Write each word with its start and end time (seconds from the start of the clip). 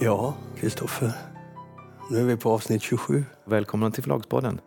Ja, 0.00 0.34
Kristoffer. 0.56 1.12
Nu 2.10 2.18
är 2.20 2.24
vi 2.24 2.36
på 2.36 2.50
avsnitt 2.50 2.82
27. 2.82 3.24
Välkomna 3.44 3.90
till 3.90 4.02
Förlagspodden. 4.02 4.60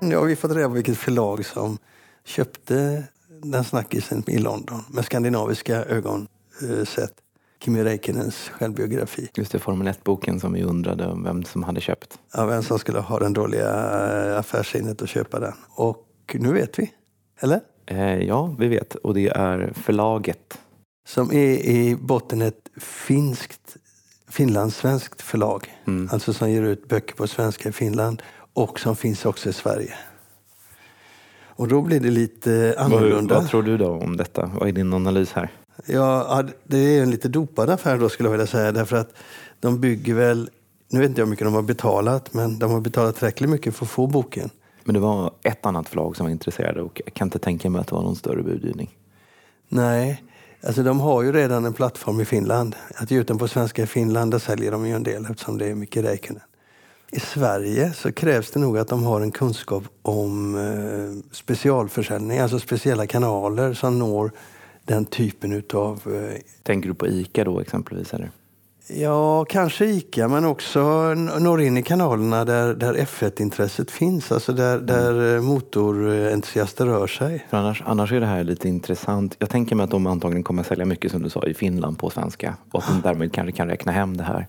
Nu 0.00 0.16
har 0.16 0.24
vi 0.24 0.36
fått 0.36 0.52
reda 0.52 0.68
på 0.68 0.74
vilket 0.74 0.98
förlag 0.98 1.46
som 1.46 1.78
köpte 2.24 3.04
den 3.42 3.64
snackisen 3.64 4.24
i 4.26 4.38
London 4.38 4.82
med 4.90 5.04
skandinaviska 5.04 5.84
ögon 5.84 6.28
eh, 6.62 6.84
sett. 6.84 7.12
Kimi 7.64 7.84
Räikkönens 7.84 8.48
självbiografi. 8.48 9.28
Just 9.34 9.52
det, 9.52 9.58
Formel 9.58 9.88
1-boken 9.88 10.40
som 10.40 10.52
vi 10.52 10.62
undrade 10.62 11.06
om 11.06 11.22
vem 11.24 11.44
som 11.44 11.62
hade 11.62 11.80
köpt. 11.80 12.18
Ja, 12.32 12.46
vem 12.46 12.62
som 12.62 12.78
skulle 12.78 12.98
ha 12.98 13.18
den 13.18 13.32
dåliga 13.32 13.70
eh, 14.30 14.38
affärssinnet 14.38 15.02
att 15.02 15.08
köpa 15.08 15.40
den. 15.40 15.54
Och 15.74 16.36
nu 16.38 16.52
vet 16.52 16.78
vi. 16.78 16.92
Eller? 17.40 17.60
Eh, 17.86 18.18
ja, 18.18 18.54
vi 18.58 18.68
vet. 18.68 18.94
Och 18.94 19.14
det 19.14 19.28
är 19.28 19.72
förlaget. 19.74 20.58
Som 21.08 21.32
är 21.32 21.66
i 21.66 21.96
botten 22.00 22.42
ett 22.42 22.68
finskt, 22.80 23.76
finlandssvenskt 24.28 25.22
förlag. 25.22 25.74
Mm. 25.86 26.08
Alltså 26.12 26.32
som 26.32 26.50
ger 26.50 26.62
ut 26.62 26.88
böcker 26.88 27.14
på 27.14 27.26
svenska 27.26 27.68
i 27.68 27.72
Finland 27.72 28.22
och 28.54 28.80
som 28.80 28.96
finns 28.96 29.24
också 29.24 29.48
i 29.48 29.52
Sverige. 29.52 29.94
Och 31.58 31.68
då 31.68 31.82
blir 31.82 32.00
det 32.00 32.10
lite 32.10 32.74
annorlunda. 32.78 33.34
Vad, 33.34 33.42
vad 33.42 33.50
tror 33.50 33.62
du 33.62 33.76
då 33.76 33.90
om 33.90 34.16
detta? 34.16 34.50
Vad 34.60 34.68
är 34.68 34.72
din 34.72 34.92
analys 34.92 35.32
här? 35.32 35.50
Ja, 35.86 36.44
det 36.64 36.78
är 36.78 37.02
en 37.02 37.10
lite 37.10 37.28
dopad 37.28 37.70
affär 37.70 37.98
då 37.98 38.08
skulle 38.08 38.26
jag 38.26 38.32
vilja 38.32 38.46
säga. 38.46 38.72
Därför 38.72 38.96
att 38.96 39.12
de 39.60 39.80
bygger 39.80 40.14
väl, 40.14 40.50
nu 40.88 41.00
vet 41.00 41.08
inte 41.08 41.20
jag 41.20 41.26
hur 41.26 41.30
mycket 41.30 41.46
de 41.46 41.54
har 41.54 41.62
betalat, 41.62 42.34
men 42.34 42.58
de 42.58 42.70
har 42.70 42.80
betalat 42.80 43.16
tillräckligt 43.16 43.50
mycket 43.50 43.76
för 43.76 43.84
att 43.84 43.90
få 43.90 44.06
boken. 44.06 44.50
Men 44.86 44.94
det 44.94 45.00
var 45.00 45.30
ett 45.42 45.66
annat 45.66 45.88
förlag 45.88 46.16
som 46.16 46.26
var 46.26 46.30
intresserade 46.30 46.82
och 46.82 47.00
jag 47.04 47.14
kan 47.14 47.26
inte 47.26 47.38
tänka 47.38 47.70
mig 47.70 47.80
att 47.80 47.86
det 47.86 47.94
var 47.94 48.02
någon 48.02 48.16
större 48.16 48.42
budgivning. 48.42 48.96
Nej, 49.68 50.22
alltså 50.66 50.82
de 50.82 51.00
har 51.00 51.22
ju 51.22 51.32
redan 51.32 51.64
en 51.64 51.72
plattform 51.72 52.20
i 52.20 52.24
Finland. 52.24 52.76
Att 52.94 53.10
ge 53.10 53.18
ut 53.18 53.28
den 53.28 53.38
på 53.38 53.48
svenska 53.48 53.82
i 53.82 53.86
Finland, 53.86 54.30
där 54.30 54.38
säljer 54.38 54.70
de 54.72 54.86
ju 54.86 54.94
en 54.94 55.02
del 55.02 55.26
eftersom 55.30 55.58
det 55.58 55.66
är 55.66 55.74
mycket 55.74 56.04
Räikkönen. 56.04 56.42
I 57.12 57.20
Sverige 57.20 57.92
så 57.92 58.12
krävs 58.12 58.50
det 58.50 58.60
nog 58.60 58.78
att 58.78 58.88
de 58.88 59.04
har 59.04 59.20
en 59.20 59.30
kunskap 59.30 59.84
om 60.02 60.54
eh, 60.54 61.32
specialförsäljning, 61.32 62.38
alltså 62.38 62.58
speciella 62.58 63.06
kanaler 63.06 63.74
som 63.74 63.98
når 63.98 64.30
den 64.84 65.04
typen 65.04 65.52
utav... 65.52 66.02
Eh, 66.06 66.40
Tänker 66.62 66.88
du 66.88 66.94
på 66.94 67.06
ICA 67.06 67.44
då 67.44 67.60
exempelvis? 67.60 68.14
Eller? 68.14 68.30
Ja, 68.88 69.44
kanske 69.44 69.84
ICA, 69.84 70.28
men 70.28 70.44
också 70.44 70.80
når 71.14 71.62
in 71.62 71.76
i 71.76 71.82
kanalerna 71.82 72.44
där, 72.44 72.74
där 72.74 72.94
F1-intresset 72.94 73.90
finns, 73.90 74.32
alltså 74.32 74.52
där, 74.52 74.78
där 74.78 75.34
eh, 75.34 75.42
motorentusiaster 75.42 76.86
rör 76.86 77.06
sig. 77.06 77.46
För 77.50 77.56
annars, 77.56 77.82
annars 77.86 78.12
är 78.12 78.20
det 78.20 78.26
här 78.26 78.44
lite 78.44 78.68
intressant. 78.68 79.36
Jag 79.38 79.50
tänker 79.50 79.76
mig 79.76 79.84
att 79.84 79.90
de 79.90 80.06
antagligen 80.06 80.44
kommer 80.44 80.60
att 80.60 80.66
sälja 80.66 80.84
mycket 80.84 81.12
som 81.12 81.22
du 81.22 81.30
sa 81.30 81.42
i 81.42 81.54
Finland 81.54 81.98
på 81.98 82.10
svenska 82.10 82.56
och 82.70 82.82
att 82.82 82.88
de 82.88 83.00
därmed 83.00 83.32
kanske 83.32 83.52
kan 83.52 83.68
räkna 83.68 83.92
hem 83.92 84.16
det 84.16 84.24
här. 84.24 84.46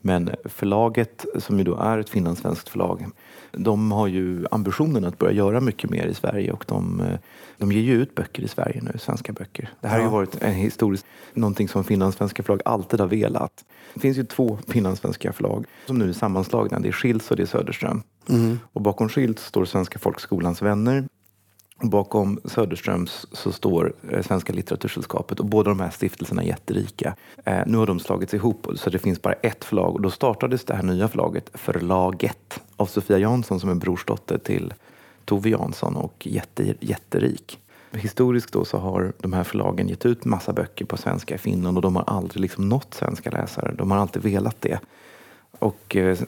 Men 0.00 0.30
förlaget 0.44 1.24
som 1.38 1.58
ju 1.58 1.64
då 1.64 1.76
är 1.76 1.98
ett 1.98 2.08
finlandssvenskt 2.10 2.68
förlag 2.68 3.06
de 3.52 3.92
har 3.92 4.06
ju 4.06 4.46
ambitionen 4.50 5.04
att 5.04 5.18
börja 5.18 5.32
göra 5.32 5.60
mycket 5.60 5.90
mer 5.90 6.06
i 6.06 6.14
Sverige 6.14 6.52
och 6.52 6.64
de, 6.68 7.00
eh, 7.00 7.18
de 7.58 7.72
ger 7.72 7.80
ju 7.80 8.02
ut 8.02 8.14
böcker 8.14 8.42
i 8.42 8.48
Sverige 8.48 8.80
nu, 8.82 8.98
svenska 8.98 9.32
böcker. 9.32 9.70
Det 9.80 9.88
här 9.88 9.94
har 9.96 10.02
Ja. 10.04 10.08
ju 10.08 10.12
varit 10.12 10.42
en 10.42 10.54
historisk, 10.54 11.04
någonting 11.34 11.68
som 11.68 11.84
finlandssvenska 11.84 12.42
förlag 12.42 12.60
alltid 12.64 13.00
har 13.00 13.06
velat. 13.06 13.64
Det 13.94 14.00
finns 14.00 14.18
ju 14.18 14.24
två 14.24 14.58
finlandssvenska 14.68 15.32
förlag 15.32 15.64
som 15.86 15.98
nu 15.98 16.08
är 16.08 16.12
sammanslagna. 16.12 16.78
Det 16.80 16.88
är 16.88 16.92
Schilds 16.92 17.30
och 17.30 17.36
det 17.36 17.42
är 17.42 17.46
Söderström. 17.46 18.02
Och 18.72 18.82
bakom 18.82 19.08
Schilds 19.08 19.44
står 19.44 19.64
Svenska 19.64 19.98
folkskolans 19.98 20.62
vänner 20.62 21.04
Bakom 21.80 22.40
Söderströms 22.44 23.26
så 23.32 23.52
står 23.52 23.92
eh, 24.10 24.22
Svenska 24.22 24.52
litteratursällskapet 24.52 25.40
och 25.40 25.46
båda 25.46 25.70
de 25.70 25.80
här 25.80 25.90
stiftelserna 25.90 26.42
är 26.42 26.46
jätterika. 26.46 27.16
Eh, 27.44 27.62
nu 27.66 27.76
har 27.76 27.86
de 27.86 28.00
slagits 28.00 28.34
ihop 28.34 28.66
så 28.74 28.90
det 28.90 28.98
finns 28.98 29.22
bara 29.22 29.32
ett 29.32 29.64
förlag 29.64 29.94
och 29.94 30.00
då 30.00 30.10
startades 30.10 30.64
det 30.64 30.74
här 30.74 30.82
nya 30.82 31.08
förlaget 31.08 31.50
Förlaget 31.54 32.60
av 32.76 32.86
Sofia 32.86 33.18
Jansson 33.18 33.60
som 33.60 33.70
är 33.70 33.74
brorsdotter 33.74 34.38
till 34.38 34.74
Tove 35.24 35.50
Jansson 35.50 35.96
och 35.96 36.26
jätte, 36.26 36.74
jätterik. 36.80 37.58
Historiskt 37.92 38.52
då 38.52 38.64
så 38.64 38.78
har 38.78 39.12
de 39.18 39.32
här 39.32 39.44
förlagen 39.44 39.88
gett 39.88 40.06
ut 40.06 40.24
massa 40.24 40.52
böcker 40.52 40.84
på 40.84 40.96
svenska 40.96 41.34
i 41.34 41.38
Finland 41.38 41.78
och 41.78 41.82
de 41.82 41.96
har 41.96 42.04
aldrig 42.06 42.40
liksom 42.40 42.68
nått 42.68 42.94
svenska 42.94 43.30
läsare. 43.30 43.74
De 43.78 43.90
har 43.90 43.98
alltid 43.98 44.22
velat 44.22 44.60
det. 44.60 44.80
Och 45.58 45.96
eh, 45.96 46.18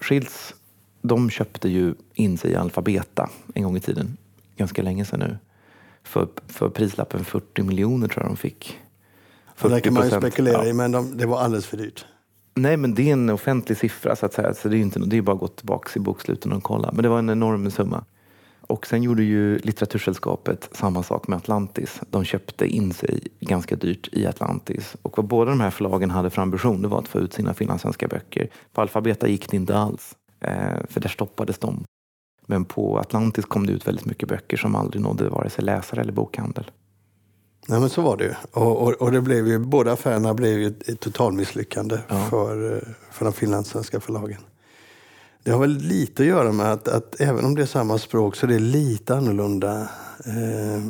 Schilds, 0.00 0.54
de 1.02 1.30
köpte 1.30 1.68
ju 1.68 1.94
in 2.14 2.38
sig 2.38 2.50
i 2.50 2.54
Alfabeta 2.54 3.30
en 3.54 3.62
gång 3.62 3.76
i 3.76 3.80
tiden 3.80 4.16
ganska 4.62 4.82
länge 4.82 5.04
sedan 5.04 5.20
nu. 5.20 5.38
För, 6.02 6.28
för 6.48 6.68
prislappen 6.68 7.24
40 7.24 7.62
miljoner 7.62 8.08
tror 8.08 8.24
jag 8.24 8.30
de 8.30 8.36
fick. 8.36 8.78
Det 9.62 9.80
kan 9.80 9.94
man 9.94 10.04
ju 10.04 10.10
40%, 10.10 10.18
spekulera 10.18 10.64
ja. 10.64 10.70
i, 10.70 10.72
men 10.72 10.92
de, 10.92 11.16
det 11.16 11.26
var 11.26 11.40
alldeles 11.40 11.66
för 11.66 11.76
dyrt. 11.76 12.06
Nej, 12.54 12.76
men 12.76 12.94
det 12.94 13.08
är 13.08 13.12
en 13.12 13.30
offentlig 13.30 13.78
siffra 13.78 14.16
så 14.16 14.26
att 14.26 14.34
säga. 14.34 14.54
Så 14.54 14.68
det 14.68 14.76
är 14.76 14.80
inte, 14.80 15.00
det 15.00 15.16
är 15.16 15.22
bara 15.22 15.34
att 15.34 15.40
gå 15.40 15.48
tillbaka 15.48 15.90
i 15.96 16.00
boksluten 16.00 16.52
och 16.52 16.62
kolla. 16.62 16.92
Men 16.92 17.02
det 17.02 17.08
var 17.08 17.18
en 17.18 17.30
enorm 17.30 17.70
summa. 17.70 18.04
Och 18.60 18.86
sen 18.86 19.02
gjorde 19.02 19.22
ju 19.22 19.58
Litteratursällskapet 19.58 20.68
samma 20.72 21.02
sak 21.02 21.28
med 21.28 21.36
Atlantis. 21.36 22.00
De 22.10 22.24
köpte 22.24 22.66
in 22.66 22.92
sig 22.92 23.20
ganska 23.40 23.76
dyrt 23.76 24.08
i 24.12 24.26
Atlantis. 24.26 24.96
Och 25.02 25.16
vad 25.16 25.26
båda 25.26 25.50
de 25.50 25.60
här 25.60 25.70
förlagen 25.70 26.10
hade 26.10 26.30
för 26.30 26.42
ambition 26.42 26.82
det 26.82 26.88
var 26.88 26.98
att 26.98 27.08
få 27.08 27.18
ut 27.18 27.32
sina 27.32 27.54
finlandssvenska 27.54 28.08
böcker. 28.08 28.48
På 28.72 28.80
Alfabeta 28.80 29.28
gick 29.28 29.50
det 29.50 29.56
inte 29.56 29.76
alls. 29.76 30.16
Eh, 30.40 30.86
för 30.88 31.00
där 31.00 31.08
stoppades 31.08 31.58
de. 31.58 31.84
Men 32.52 32.64
på 32.64 32.98
Atlantis 32.98 33.44
kom 33.44 33.66
det 33.66 33.72
ut 33.72 33.86
väldigt 33.88 34.04
mycket 34.04 34.28
böcker 34.28 34.56
som 34.56 34.74
aldrig 34.74 35.02
nådde 35.02 35.28
vare 35.28 35.50
sig 35.50 35.64
läsare 35.64 36.00
eller 36.00 36.12
bokhandel. 36.12 36.70
Nej, 37.68 37.80
men 37.80 37.88
så 37.90 38.02
var 38.02 38.16
det 38.16 38.24
ju. 38.24 38.34
Och, 38.52 38.82
och, 38.82 38.92
och 38.92 39.12
det 39.12 39.20
blev 39.20 39.48
ju, 39.48 39.58
båda 39.58 39.92
affärerna 39.92 40.34
blev 40.34 40.60
ju 40.60 40.66
ett, 40.86 41.00
totalmisslyckande 41.00 41.98
Ja. 42.08 42.26
för, 42.30 42.76
eh, 42.76 42.82
för 43.10 43.24
de 43.24 43.32
finlandssvenska 43.32 44.00
förlagen. 44.00 44.40
Det 45.42 45.50
har 45.50 45.58
väl 45.60 45.76
lite 45.78 46.22
att 46.22 46.28
göra 46.28 46.52
med 46.52 46.72
att, 46.72 46.88
att 46.88 47.20
även 47.20 47.44
om 47.44 47.54
det 47.54 47.62
är 47.62 47.66
samma 47.66 47.98
språk 47.98 48.36
så 48.36 48.46
är 48.46 48.50
det 48.50 48.58
lite 48.58 49.16
annorlunda 49.16 49.80
eh, 50.26 50.82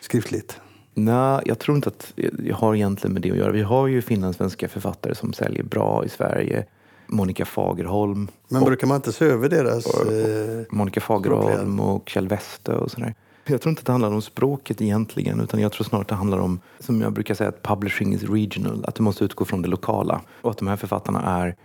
skriftligt. 0.00 0.60
Nej, 0.94 1.42
jag 1.44 1.58
tror 1.58 1.76
inte 1.76 1.88
att 1.88 2.12
jag 2.44 2.56
har 2.56 2.74
egentligen 2.74 3.12
med 3.12 3.22
det 3.22 3.30
att 3.30 3.36
göra. 3.36 3.52
Vi 3.52 3.62
har 3.62 3.86
ju 3.86 4.02
finlandssvenska 4.02 4.68
författare 4.68 5.14
som 5.14 5.32
säljer 5.32 5.62
bra 5.62 6.04
i 6.04 6.08
Sverige. 6.08 6.66
Monica 7.06 7.44
Fagerholm. 7.44 8.28
Men 8.48 8.62
och, 8.62 8.66
brukar 8.66 8.86
man 8.86 8.96
inte 8.96 9.12
se 9.12 9.24
över 9.24 9.48
deras... 9.48 9.86
Eh, 9.86 10.64
Monica 10.70 11.00
Fagerholm 11.00 11.80
och 11.80 12.08
Kjell 12.08 12.28
Weste 12.28 12.72
och 12.72 12.90
sådär. 12.90 13.14
Jag 13.46 13.60
tror 13.60 13.70
inte 13.70 13.80
att 13.80 13.86
det 13.86 13.92
handlar 13.92 14.10
om 14.10 14.22
språket 14.22 14.82
egentligen 14.82 15.40
utan 15.40 15.60
jag 15.60 15.72
tror 15.72 15.84
snarare 15.84 16.02
att 16.02 16.08
det 16.08 16.14
handlar 16.14 16.38
om, 16.38 16.60
som 16.80 17.00
jag 17.00 17.12
brukar 17.12 17.34
säga, 17.34 17.48
att 17.48 17.62
publishing 17.62 18.14
is 18.14 18.22
regional. 18.22 18.84
Att 18.84 18.94
du 18.94 19.02
måste 19.02 19.24
utgå 19.24 19.44
från 19.44 19.62
det 19.62 19.68
lokala. 19.68 20.20
Och 20.40 20.50
att 20.50 20.58
de 20.58 20.68
här 20.68 20.76
författarna 20.76 21.22
är 21.22 21.56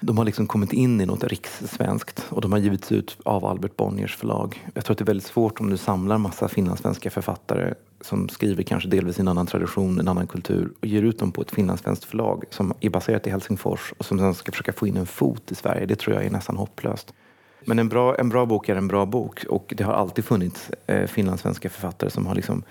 de 0.00 0.18
har 0.18 0.24
liksom 0.24 0.46
kommit 0.46 0.72
in 0.72 1.00
i 1.00 1.06
något 1.06 1.24
rikssvenskt 1.24 2.26
och 2.28 2.40
de 2.40 2.52
har 2.52 2.58
givits 2.58 2.92
ut 2.92 3.16
av 3.22 3.44
Albert 3.44 3.76
Bonniers 3.76 4.16
förlag. 4.16 4.68
Jag 4.74 4.84
tror 4.84 4.94
att 4.94 4.98
det 4.98 5.04
är 5.04 5.06
väldigt 5.06 5.26
svårt 5.26 5.60
om 5.60 5.70
du 5.70 5.76
samlar 5.76 6.18
massa 6.18 6.48
finlandssvenska 6.48 7.10
författare 7.10 7.74
som 8.00 8.28
skriver 8.28 8.62
kanske 8.62 8.88
delvis 8.88 9.18
i 9.18 9.20
en 9.20 9.28
annan 9.28 9.46
tradition, 9.46 10.00
en 10.00 10.08
annan 10.08 10.26
kultur 10.26 10.72
och 10.80 10.86
ger 10.86 11.02
ut 11.02 11.18
dem 11.18 11.32
på 11.32 11.42
ett 11.42 11.50
finlandssvenskt 11.50 12.04
förlag 12.04 12.44
som 12.50 12.74
är 12.80 12.90
baserat 12.90 13.26
i 13.26 13.30
Helsingfors 13.30 13.92
och 13.98 14.04
som 14.04 14.18
sen 14.18 14.34
ska 14.34 14.52
försöka 14.52 14.72
få 14.72 14.86
in 14.86 14.96
en 14.96 15.06
fot 15.06 15.52
i 15.52 15.54
Sverige. 15.54 15.86
Det 15.86 15.96
tror 15.96 16.16
jag 16.16 16.24
är 16.24 16.30
nästan 16.30 16.56
hopplöst. 16.56 17.14
Men 17.64 17.78
en 17.78 17.88
bra, 17.88 18.16
en 18.16 18.28
bra 18.28 18.46
bok 18.46 18.68
är 18.68 18.76
en 18.76 18.88
bra 18.88 19.06
bok 19.06 19.44
och 19.48 19.74
det 19.76 19.84
har 19.84 19.92
alltid 19.92 20.24
funnits 20.24 20.70
eh, 20.86 21.06
finlandssvenska 21.06 21.70
författare 21.70 22.10
som 22.10 22.26
har 22.26 22.34
liksom 22.34 22.62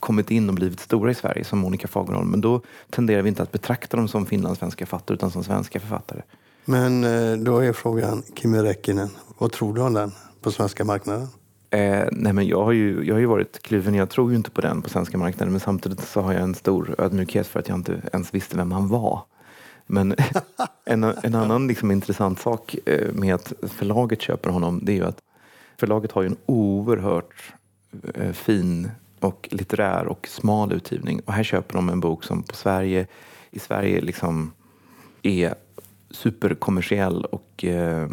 kommit 0.00 0.30
in 0.30 0.48
och 0.48 0.54
blivit 0.54 0.80
stora 0.80 1.10
i 1.10 1.14
Sverige 1.14 1.44
som 1.44 1.58
Monica 1.58 1.88
Fagerholm. 1.88 2.30
Men 2.30 2.40
då 2.40 2.60
tenderar 2.90 3.22
vi 3.22 3.28
inte 3.28 3.42
att 3.42 3.52
betrakta 3.52 3.96
dem 3.96 4.08
som 4.08 4.26
finlandssvenska 4.26 4.86
författare 4.86 5.14
utan 5.14 5.30
som 5.30 5.44
svenska 5.44 5.80
författare 5.80 6.22
men 6.70 7.04
eh, 7.04 7.36
då 7.36 7.58
är 7.58 7.72
frågan, 7.72 8.22
Kimi 8.34 8.58
Räkkinen, 8.58 9.08
vad 9.38 9.52
tror 9.52 9.74
du 9.74 9.80
om 9.80 9.94
den 9.94 10.12
på 10.40 10.50
svenska 10.50 10.84
marknaden? 10.84 11.28
Eh, 11.70 12.04
nej 12.12 12.32
men 12.32 12.46
jag, 12.46 12.64
har 12.64 12.72
ju, 12.72 13.04
jag 13.04 13.14
har 13.14 13.20
ju 13.20 13.26
varit 13.26 13.62
kluven. 13.62 13.94
Jag 13.94 14.10
tror 14.10 14.30
ju 14.30 14.36
inte 14.36 14.50
på 14.50 14.60
den 14.60 14.82
på 14.82 14.88
svenska 14.88 15.18
marknaden. 15.18 15.52
Men 15.52 15.60
samtidigt 15.60 16.00
så 16.00 16.20
har 16.20 16.32
jag 16.32 16.42
en 16.42 16.54
stor 16.54 16.94
ödmjukhet 16.98 17.46
för 17.46 17.60
att 17.60 17.68
jag 17.68 17.78
inte 17.78 18.02
ens 18.12 18.34
visste 18.34 18.56
vem 18.56 18.72
han 18.72 18.88
var. 18.88 19.22
Men 19.86 20.14
en, 20.84 21.04
en 21.04 21.34
annan 21.34 21.66
liksom 21.66 21.90
intressant 21.90 22.40
sak 22.40 22.76
eh, 22.86 23.12
med 23.12 23.34
att 23.34 23.52
förlaget 23.62 24.22
köper 24.22 24.50
honom 24.50 24.80
det 24.82 24.92
är 24.92 24.96
ju 24.96 25.04
att 25.04 25.18
förlaget 25.76 26.12
har 26.12 26.22
ju 26.22 26.28
en 26.28 26.36
oerhört 26.46 27.52
eh, 28.14 28.32
fin 28.32 28.90
och 29.20 29.48
litterär 29.50 30.06
och 30.06 30.28
smal 30.28 30.72
utgivning. 30.72 31.20
Och 31.20 31.32
här 31.32 31.42
köper 31.42 31.74
de 31.74 31.88
en 31.88 32.00
bok 32.00 32.24
som 32.24 32.42
på 32.42 32.56
Sverige, 32.56 33.06
i 33.50 33.58
Sverige 33.58 34.00
liksom 34.00 34.52
är 35.22 35.54
superkommersiell 36.10 37.24
och 37.24 37.64
eh, 37.64 38.08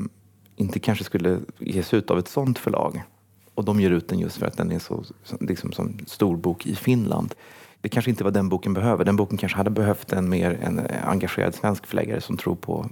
inte 0.56 0.80
kanske 0.80 1.04
skulle 1.04 1.40
ges 1.60 1.94
ut 1.94 2.12
av 2.12 2.20
ett 2.20 2.28
sånt 2.28 2.60
förlag. 2.60 3.04
Och 3.54 3.66
de 3.66 3.80
ger 3.80 3.92
ut 3.92 4.08
den 4.08 4.20
just 4.20 4.38
för 4.38 4.46
att 4.46 4.58
den 4.58 4.72
är 4.72 4.80
så 4.80 5.04
liksom, 5.40 5.72
som 5.72 6.00
stor 6.08 6.38
bok 6.38 6.66
i 6.66 6.76
Finland. 6.76 7.36
Det 7.82 7.90
kanske 7.90 8.12
inte 8.12 8.24
var 8.24 8.32
den 8.32 8.50
boken 8.50 8.74
behöver. 8.74 9.06
Den 9.06 9.16
boken 9.16 9.38
kanske 9.38 9.58
hade 9.58 9.70
behövt 9.70 10.14
en 10.14 10.30
mer 10.30 10.60
en 10.62 10.82
engagerad 11.04 11.56
svensk 11.56 11.88
förläggare 11.88 12.22
som 12.22 12.38
tror 12.38 12.56
på 12.56 12.90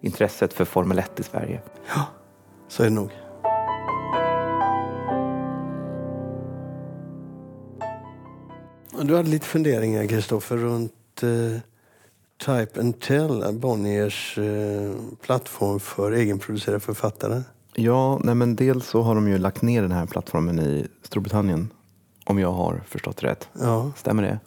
intresset 0.00 0.52
för 0.52 0.64
Formel 0.64 0.98
1 0.98 1.20
i 1.20 1.22
Sverige. 1.22 1.60
Ja, 1.94 2.06
Så 2.68 2.82
är 2.82 2.86
det 2.86 2.94
nog. 2.94 3.10
Du 9.02 9.16
hade 9.16 9.28
lite 9.28 9.46
funderingar, 9.46 10.06
Kristoffer, 10.06 10.56
runt 10.56 11.22
eh, 11.22 11.60
Type 12.38 12.80
and 12.80 13.00
Tell, 13.00 13.52
Bonniers 13.52 14.38
eh, 14.38 14.92
plattform 15.22 15.80
för 15.80 16.12
egenproducerade 16.12 16.80
författare. 16.80 17.42
Ja, 17.74 18.20
nej 18.24 18.34
men 18.34 18.56
dels 18.56 18.86
så 18.86 19.02
har 19.02 19.14
de 19.14 19.28
ju 19.28 19.38
lagt 19.38 19.62
ner 19.62 19.82
den 19.82 19.92
här 19.92 20.06
plattformen 20.06 20.58
i 20.58 20.86
Storbritannien. 21.02 21.68
Om 22.24 22.38
jag 22.38 22.52
har 22.52 22.82
förstått 22.86 23.22
rätt. 23.22 23.48
Ja. 23.60 23.92
Stämmer 23.96 24.22
det? 24.22 24.38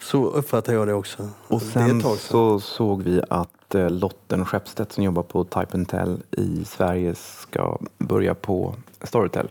Så 0.00 0.24
uppfattar 0.26 0.72
jag 0.72 0.86
det 0.86 0.94
också. 0.94 1.28
Och 1.48 1.60
det 1.60 1.66
sen 1.66 2.00
sedan. 2.00 2.16
så 2.16 2.60
såg 2.60 3.02
vi 3.02 3.22
att 3.30 3.74
eh, 3.74 3.90
Lotten 3.90 4.44
Skeppstedt 4.44 4.92
som 4.92 5.04
jobbar 5.04 5.22
på 5.22 5.44
Type 5.44 5.68
and 5.72 5.88
Tell 5.88 6.22
i 6.30 6.64
Sverige 6.64 7.14
ska 7.14 7.78
börja 7.98 8.34
på 8.34 8.74
Storytel 9.02 9.48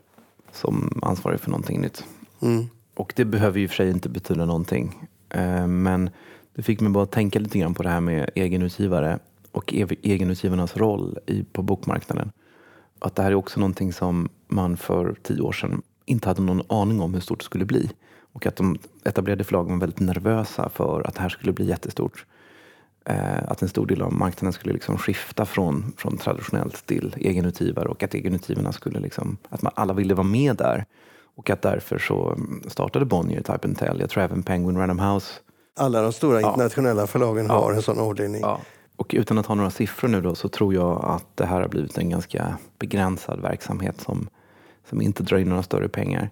som 0.51 1.00
ansvarig 1.01 1.39
för 1.39 1.50
någonting 1.50 1.81
nytt. 1.81 2.03
Mm. 2.42 2.69
Och 2.94 3.13
det 3.15 3.25
behöver 3.25 3.57
ju 3.59 3.63
i 3.63 3.68
och 3.68 3.69
för 3.69 3.75
sig 3.75 3.89
inte 3.89 4.09
betyda 4.09 4.45
någonting. 4.45 5.07
Eh, 5.30 5.68
Men 5.68 6.09
det 6.61 6.65
fick 6.65 6.79
mig 6.79 6.91
bara 6.91 7.03
att 7.03 7.11
tänka 7.11 7.39
lite 7.39 7.59
grann 7.59 7.73
på 7.73 7.83
det 7.83 7.89
här 7.89 8.01
med 8.01 8.29
egenutgivare 8.35 9.19
och 9.51 9.73
egenutgivarnas 9.73 10.77
roll 10.77 11.19
i, 11.25 11.43
på 11.43 11.61
bokmarknaden. 11.61 12.31
Att 12.99 13.15
det 13.15 13.23
här 13.23 13.31
är 13.31 13.35
också 13.35 13.59
någonting 13.59 13.93
som 13.93 14.29
man 14.47 14.77
för 14.77 15.15
tio 15.23 15.41
år 15.41 15.51
sedan 15.51 15.81
inte 16.05 16.27
hade 16.27 16.41
någon 16.41 16.61
aning 16.69 17.01
om 17.01 17.13
hur 17.13 17.21
stort 17.21 17.39
det 17.39 17.45
skulle 17.45 17.65
bli. 17.65 17.89
Och 18.33 18.45
att 18.45 18.55
de 18.55 18.77
etablerade 19.03 19.43
förlagen 19.43 19.71
var 19.71 19.79
väldigt 19.79 19.99
nervösa 19.99 20.69
för 20.69 21.07
att 21.07 21.15
det 21.15 21.21
här 21.21 21.29
skulle 21.29 21.53
bli 21.53 21.65
jättestort. 21.65 22.25
Eh, 23.05 23.43
att 23.47 23.61
en 23.61 23.69
stor 23.69 23.85
del 23.85 24.01
av 24.01 24.13
marknaden 24.13 24.53
skulle 24.53 24.73
liksom 24.73 24.97
skifta 24.97 25.45
från, 25.45 25.93
från 25.97 26.17
traditionellt 26.17 26.85
till 26.85 27.15
egenutgivare 27.17 27.87
och 27.87 28.03
att 28.03 28.13
egenutgivarna 28.13 28.71
skulle 28.71 28.99
liksom, 28.99 29.37
att 29.49 29.61
man 29.61 29.71
alla 29.75 29.93
ville 29.93 30.13
vara 30.13 30.27
med 30.27 30.55
där. 30.55 30.85
Och 31.35 31.49
att 31.49 31.61
därför 31.61 31.97
så 31.97 32.37
startade 32.67 33.05
Bonnier 33.05 33.41
Type 33.41 33.67
and 33.67 33.77
Tell. 33.77 33.99
Jag 33.99 34.09
tror 34.09 34.23
även 34.23 34.43
Penguin 34.43 34.77
Random 34.77 34.99
House 34.99 35.33
alla 35.79 36.01
de 36.01 36.13
stora 36.13 36.41
Ja. 36.41 36.47
internationella 36.50 37.07
förlagen 37.07 37.45
Ja. 37.45 37.53
har 37.53 37.73
en 37.73 37.81
sån 37.81 38.00
avdelning. 38.00 38.41
Ja. 38.41 38.59
Och 38.95 39.12
utan 39.18 39.38
att 39.38 39.45
ha 39.45 39.56
några 39.56 39.69
siffror 39.71 40.07
nu 40.09 40.21
då 40.21 40.35
så 40.35 40.50
tror 40.50 40.73
jag 40.73 41.06
att 41.06 41.25
det 41.38 41.45
här 41.45 41.62
har 41.62 41.68
blivit 41.68 41.97
en 41.97 42.09
ganska 42.09 42.57
begränsad 42.79 43.41
verksamhet 43.41 44.01
som, 44.01 44.27
som 44.89 45.01
inte 45.01 45.23
drar 45.23 45.38
in 45.38 45.50
några 45.50 45.63
större 45.63 45.89
pengar. 45.89 46.29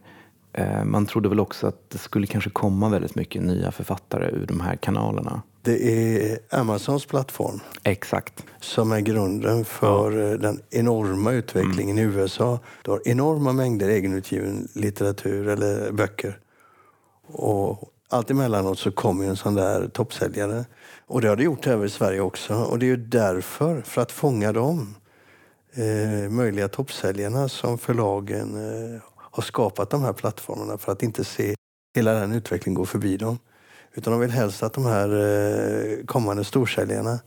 Eh, 0.54 0.84
man 0.84 1.06
trodde 1.06 1.30
väl 1.30 1.40
också 1.40 1.68
att 1.68 1.90
det 1.90 1.98
skulle 1.98 2.28
kanske 2.28 2.50
komma 2.50 2.90
väldigt 2.90 3.16
mycket 3.16 3.42
nya 3.42 3.72
författare 3.72 4.26
ur 4.32 4.46
de 4.46 4.60
här 4.60 4.76
kanalerna. 4.76 5.42
Det 5.62 5.84
är 6.22 6.40
Amazons 6.50 7.06
plattform 7.06 7.60
Exakt. 7.84 8.46
som 8.60 8.92
är 8.92 9.00
grunden 9.00 9.66
för 9.66 10.32
eh, 10.32 10.38
den 10.40 10.62
enorma 10.70 11.32
utvecklingen 11.32 11.98
Mm. 11.98 12.12
i 12.12 12.16
USA. 12.16 12.60
Du 12.84 12.92
har 12.92 13.02
enorma 13.08 13.54
mängder 13.54 13.90
egenutgiven 13.90 14.68
litteratur 14.76 15.48
eller 15.48 15.92
böcker. 15.92 16.40
Och 17.28 17.92
allt 18.10 18.32
emellanåt 18.32 18.80
så 18.80 18.92
kommer 18.92 19.24
ju 19.24 19.30
en 19.30 19.36
sån 19.36 19.56
där 19.56 19.88
toppsäljare. 19.88 20.66
Och 21.08 21.22
det 21.22 21.28
har 21.28 21.36
det 21.36 21.44
gjort 21.44 21.68
över 21.68 21.86
i 21.86 21.90
Sverige 21.90 22.20
också. 22.20 22.54
Och 22.54 22.80
det 22.80 22.86
är 22.86 22.88
ju 22.88 22.98
därför, 22.98 23.82
för 23.82 24.02
att 24.02 24.12
fånga 24.12 24.52
dem, 24.52 24.96
eh, 25.74 26.30
möjliga 26.30 26.68
toppsäljarna 26.68 27.50
som 27.50 27.78
förlagen 27.78 28.56
eh, 28.56 29.02
har 29.16 29.44
skapat 29.44 29.90
de 29.90 30.04
här 30.04 30.14
plattformarna 30.14 30.78
för 30.78 30.92
att 30.92 31.04
inte 31.04 31.24
se 31.24 31.56
hela 31.96 32.14
den 32.14 32.32
utvecklingen 32.32 32.76
gå 32.76 32.86
förbi 32.86 33.18
dem. 33.18 33.40
Utan 33.94 34.14
de 34.14 34.20
vill 34.20 34.32
helst 34.32 34.64
att 34.64 34.74
de 34.74 34.86
här 34.86 35.10
eh, 35.10 36.06
kommande 36.06 36.44
storsäljarna 36.44 37.20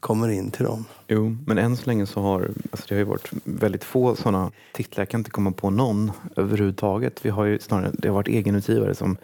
kommer 0.00 0.28
in 0.28 0.50
till 0.50 0.64
dem. 0.64 0.84
Jo, 1.08 1.36
men 1.46 1.58
än 1.58 1.76
så 1.76 1.86
länge 1.86 2.06
så 2.06 2.20
har 2.20 2.50
alltså 2.70 2.86
det 2.88 2.94
har 2.94 2.98
ju 2.98 3.04
varit 3.04 3.30
väldigt 3.44 3.84
få 3.84 4.16
sådana 4.16 4.50
titlar. 4.72 5.02
Jag 5.02 5.08
kan 5.08 5.20
inte 5.20 5.30
komma 5.30 5.52
på 5.52 5.70
någon 5.70 6.12
överhuvudtaget. 6.36 7.24
Vi 7.24 7.30
har 7.30 7.44
ju 7.44 7.58
snarare, 7.58 7.90
det 7.92 8.08
har 8.08 8.14
varit 8.14 8.28
egenutgivare 8.28 8.94
som 8.94 9.16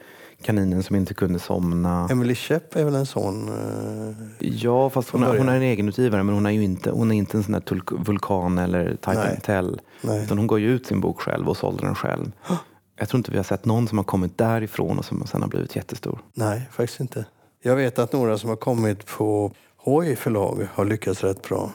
Kaninen 0.42 0.82
som 0.82 0.96
inte 0.96 1.14
kunde 1.14 1.38
somna. 1.38 2.08
Emily 2.10 2.34
Schepp 2.34 2.76
är 2.76 2.84
väl 2.84 2.94
en 2.94 3.06
sån? 3.06 3.48
Eh, 3.48 4.48
Ja, 4.48 4.90
fast 4.90 5.10
hon, 5.10 5.22
hon 5.22 5.48
är 5.48 5.56
en 5.56 5.62
egenutgivare 5.62 6.22
men 6.22 6.34
hon 6.34 6.46
är 6.46 6.50
ju 6.50 6.64
inte, 6.64 6.90
hon 6.90 7.10
är 7.12 7.16
inte 7.16 7.36
en 7.36 7.42
sån 7.42 7.52
där 7.52 8.02
vulkan 8.04 8.58
eller 8.58 8.98
and 9.04 9.42
Tell. 9.42 9.80
Utan 10.02 10.38
hon 10.38 10.46
gav 10.46 10.58
ju 10.58 10.70
ut 10.74 10.86
sin 10.86 11.00
bok 11.00 11.20
själv 11.20 11.48
och 11.48 11.56
sålde 11.56 11.86
den 11.86 11.94
själv. 11.94 12.32
Jag 13.00 13.08
tror 13.08 13.18
inte 13.18 13.30
vi 13.30 13.36
har 13.36 13.44
sett 13.44 13.64
någon 13.64 13.88
som 13.88 13.98
har 13.98 14.04
kommit 14.04 14.38
därifrån 14.38 14.98
och 14.98 15.04
som 15.04 15.26
sen 15.26 15.42
har 15.42 15.48
blivit 15.48 15.76
jättestor. 15.76 16.18
nej, 16.34 16.68
faktiskt 16.72 17.00
inte. 17.00 17.24
Jag 17.62 17.76
vet 17.76 17.98
att 17.98 18.12
några 18.12 18.38
som 18.38 18.48
har 18.48 18.56
kommit 18.56 19.06
på 19.06 19.52
Hoi 19.76 20.16
förlag 20.16 20.68
har 20.74 20.84
lyckats 20.84 21.24
rätt 21.24 21.42
bra. 21.48 21.70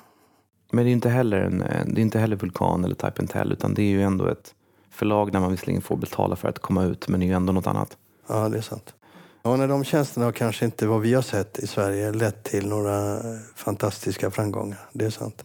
Men 0.72 0.86
det 0.86 0.92
är 0.92 0.94
inte 0.94 1.10
heller, 1.10 1.40
en, 1.40 1.58
det 1.94 2.00
är 2.00 2.04
inte 2.04 2.20
heller 2.20 2.36
Vulkan 2.36 2.84
eller 2.86 2.96
Type 2.96 3.28
Tell 3.28 3.52
utan 3.52 3.74
det 3.74 3.82
är 3.82 3.90
ju 3.90 4.02
ändå 4.04 4.28
ett 4.28 4.54
förlag 4.92 5.32
där 5.32 5.40
man 5.40 5.52
visserligen 5.52 5.82
får 5.82 5.98
betala 5.98 6.36
för 6.36 6.50
att 6.50 6.60
komma 6.60 6.84
ut 6.84 7.08
men 7.08 7.20
det 7.20 7.26
är 7.26 7.28
ju 7.28 7.34
ändå 7.34 7.54
något 7.54 7.68
annat. 7.68 7.98
Ja, 8.28 8.50
det 8.50 8.58
är 8.58 8.62
sant. 8.62 8.94
Ja, 9.44 9.56
när 9.56 9.68
de 9.68 9.84
tjänsterna 9.84 10.26
har 10.26 10.32
kanske 10.32 10.66
inte, 10.66 10.88
vad 10.88 11.02
vi 11.02 11.14
har 11.14 11.22
sett 11.22 11.60
i 11.60 11.68
Sverige, 11.68 12.12
lett 12.12 12.44
till 12.44 12.68
några 12.68 13.20
fantastiska 13.56 14.32
framgångar. 14.32 14.80
Det 14.94 15.06
är 15.06 15.10
sant. 15.10 15.44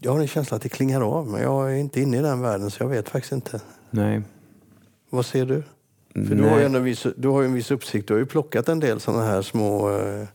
Jag 0.00 0.12
har 0.12 0.20
en 0.20 0.28
känsla 0.28 0.56
att 0.56 0.62
det 0.62 0.68
klingar 0.68 1.00
av, 1.00 1.28
men 1.28 1.42
jag 1.42 1.72
är 1.72 1.76
inte 1.76 2.00
inne 2.00 2.18
i 2.18 2.20
den 2.20 2.40
världen 2.40 2.70
så 2.70 2.82
jag 2.82 2.88
vet 2.88 3.08
faktiskt 3.08 3.32
inte. 3.32 3.60
Nej. 3.90 4.22
Vad 5.10 5.26
ser 5.26 5.46
du? 5.46 5.62
För 6.12 6.34
du 6.34 6.42
har, 6.42 6.58
ju 6.58 6.64
en 6.64 6.84
viss, 6.84 7.06
du 7.16 7.28
har 7.28 7.42
en 7.42 7.54
viss 7.54 7.70
uppsikt. 7.70 8.08
Du 8.08 8.14
har 8.14 8.18
ju 8.18 8.26
plockat 8.26 8.68
en 8.68 8.80
del 8.80 9.00
sådana 9.00 9.24
här 9.24 9.42
små 9.42 9.90
eh, 9.90 10.26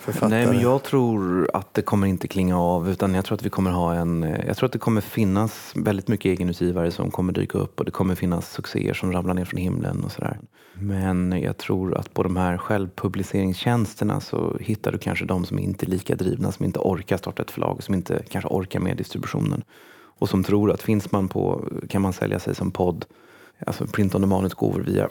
författare. 0.00 0.30
Nej, 0.30 0.46
men 0.46 0.60
jag 0.60 0.82
tror 0.82 1.50
att 1.54 1.74
det 1.74 1.82
kommer 1.82 2.06
inte 2.06 2.28
klinga 2.28 2.58
av 2.58 2.90
utan 2.90 3.14
jag 3.14 3.24
tror 3.24 3.34
att 3.34 3.42
vi 3.42 3.50
kommer 3.50 3.70
ha 3.70 3.94
en, 3.94 4.22
eh, 4.22 4.46
jag 4.46 4.56
tror 4.56 4.66
att 4.66 4.72
det 4.72 4.78
kommer 4.78 5.00
finnas 5.00 5.72
väldigt 5.76 6.08
mycket 6.08 6.26
egenutgivare 6.26 6.90
som 6.90 7.10
kommer 7.10 7.32
dyka 7.32 7.58
upp 7.58 7.78
och 7.78 7.84
det 7.84 7.90
kommer 7.90 8.14
finnas 8.14 8.52
succéer 8.52 8.94
som 8.94 9.12
ramlar 9.12 9.34
ner 9.34 9.44
från 9.44 9.60
himlen 9.60 10.04
och 10.04 10.12
sådär. 10.12 10.38
Men 10.74 11.40
jag 11.42 11.56
tror 11.56 11.96
att 11.96 12.14
på 12.14 12.22
de 12.22 12.36
här 12.36 12.56
självpubliceringstjänsterna 12.56 14.20
så 14.20 14.56
hittar 14.60 14.92
du 14.92 14.98
kanske 14.98 15.24
de 15.24 15.44
som 15.44 15.58
inte 15.58 15.86
är 15.86 15.90
lika 15.90 16.16
drivna, 16.16 16.52
som 16.52 16.64
inte 16.64 16.78
orkar 16.78 17.16
starta 17.16 17.42
ett 17.42 17.50
förlag, 17.50 17.82
som 17.82 17.94
inte 17.94 18.22
kanske 18.28 18.48
orkar 18.48 18.80
med 18.80 18.96
distributionen 18.96 19.62
och 20.20 20.28
som 20.28 20.44
tror 20.44 20.72
att 20.72 20.82
finns 20.82 21.12
man 21.12 21.28
på, 21.28 21.64
kan 21.88 22.02
man 22.02 22.12
sälja 22.12 22.38
sig 22.38 22.54
som 22.54 22.70
podd, 22.70 23.04
alltså 23.66 23.86
print 23.86 24.14
on 24.14 24.20
demand-utgåvor 24.20 24.80
via 24.80 25.08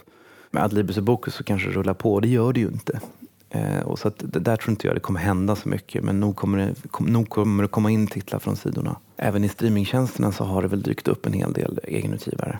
med 0.51 0.63
Adlibris 0.63 0.97
och 0.97 1.03
Bokus 1.03 1.33
så 1.33 1.43
kanske 1.43 1.69
det 1.69 1.75
rullar 1.75 1.93
på. 1.93 2.19
Det 2.19 2.27
gör 2.27 2.53
det 2.53 2.59
ju 2.59 2.67
inte. 2.67 2.99
Eh, 3.49 3.79
och 3.79 3.99
så 3.99 4.11
det 4.17 4.39
där 4.39 4.55
tror 4.55 4.69
inte 4.69 4.87
jag 4.87 4.95
det 4.95 4.99
kommer 4.99 5.19
hända 5.19 5.55
så 5.55 5.69
mycket. 5.69 6.03
Men 6.03 6.19
nog 6.19 6.35
kommer, 6.35 6.57
det, 6.57 6.87
kom, 6.91 7.05
nog 7.05 7.29
kommer 7.29 7.63
det 7.63 7.69
komma 7.69 7.91
in 7.91 8.07
titlar 8.07 8.39
från 8.39 8.55
sidorna. 8.55 8.95
Även 9.17 9.43
i 9.43 9.49
streamingtjänsterna 9.49 10.31
så 10.31 10.43
har 10.43 10.61
det 10.61 10.67
väl 10.67 10.81
dykt 10.81 11.07
upp 11.07 11.25
en 11.25 11.33
hel 11.33 11.53
del 11.53 11.79
egenutgivare. 11.83 12.59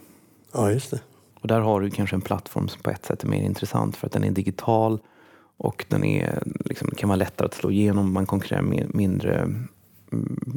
Ja, 0.53 0.71
just 0.71 0.91
det. 0.91 0.99
Och 1.41 1.47
där 1.47 1.59
har 1.59 1.81
du 1.81 1.89
kanske 1.89 2.15
en 2.15 2.21
plattform 2.21 2.67
som 2.67 2.81
på 2.81 2.89
ett 2.89 3.05
sätt 3.05 3.23
är 3.23 3.27
mer 3.27 3.41
intressant 3.41 3.97
för 3.97 4.07
att 4.07 4.13
den 4.13 4.23
är 4.23 4.31
digital 4.31 4.99
och 5.57 5.85
den 5.87 6.03
är, 6.03 6.43
liksom, 6.65 6.91
kan 6.97 7.09
vara 7.09 7.17
lättare 7.17 7.45
att 7.45 7.53
slå 7.53 7.71
igenom. 7.71 8.13
Man 8.13 8.25
konkurrerar 8.25 8.61
med, 8.61 8.95
mindre 8.95 9.39
mm, 9.39 9.67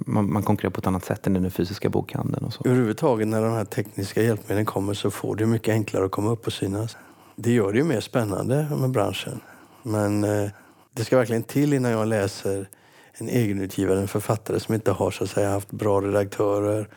man, 0.06 0.32
man 0.32 0.42
konkurrerar 0.42 0.72
på 0.72 0.78
ett 0.78 0.86
annat 0.86 1.04
sätt 1.04 1.26
än 1.26 1.32
den 1.32 1.50
fysiska 1.50 1.88
bokhandeln. 1.88 2.46
Och 2.46 2.52
så. 2.52 2.62
Överhuvudtaget 2.64 3.28
när 3.28 3.42
de 3.42 3.52
här 3.52 3.64
tekniska 3.64 4.22
hjälpmedlen 4.22 4.66
kommer 4.66 4.94
så 4.94 5.10
får 5.10 5.36
det 5.36 5.46
mycket 5.46 5.72
enklare 5.72 6.04
att 6.04 6.10
komma 6.10 6.30
upp 6.30 6.46
och 6.46 6.52
synas. 6.52 6.96
Det 7.36 7.52
gör 7.52 7.72
det 7.72 7.78
ju 7.78 7.84
mer 7.84 8.00
spännande 8.00 8.68
med 8.80 8.90
branschen. 8.90 9.40
Men 9.82 10.24
eh, 10.24 10.50
det 10.92 11.04
ska 11.04 11.16
verkligen 11.16 11.42
till 11.42 11.72
innan 11.72 11.90
jag 11.90 12.08
läser 12.08 12.68
en 13.12 13.28
egenutgivare, 13.28 14.00
en 14.00 14.08
författare 14.08 14.60
som 14.60 14.74
inte 14.74 14.90
har 14.90 15.10
så 15.10 15.24
att 15.24 15.30
säga 15.30 15.50
haft 15.50 15.70
bra 15.70 16.00
redaktörer, 16.00 16.88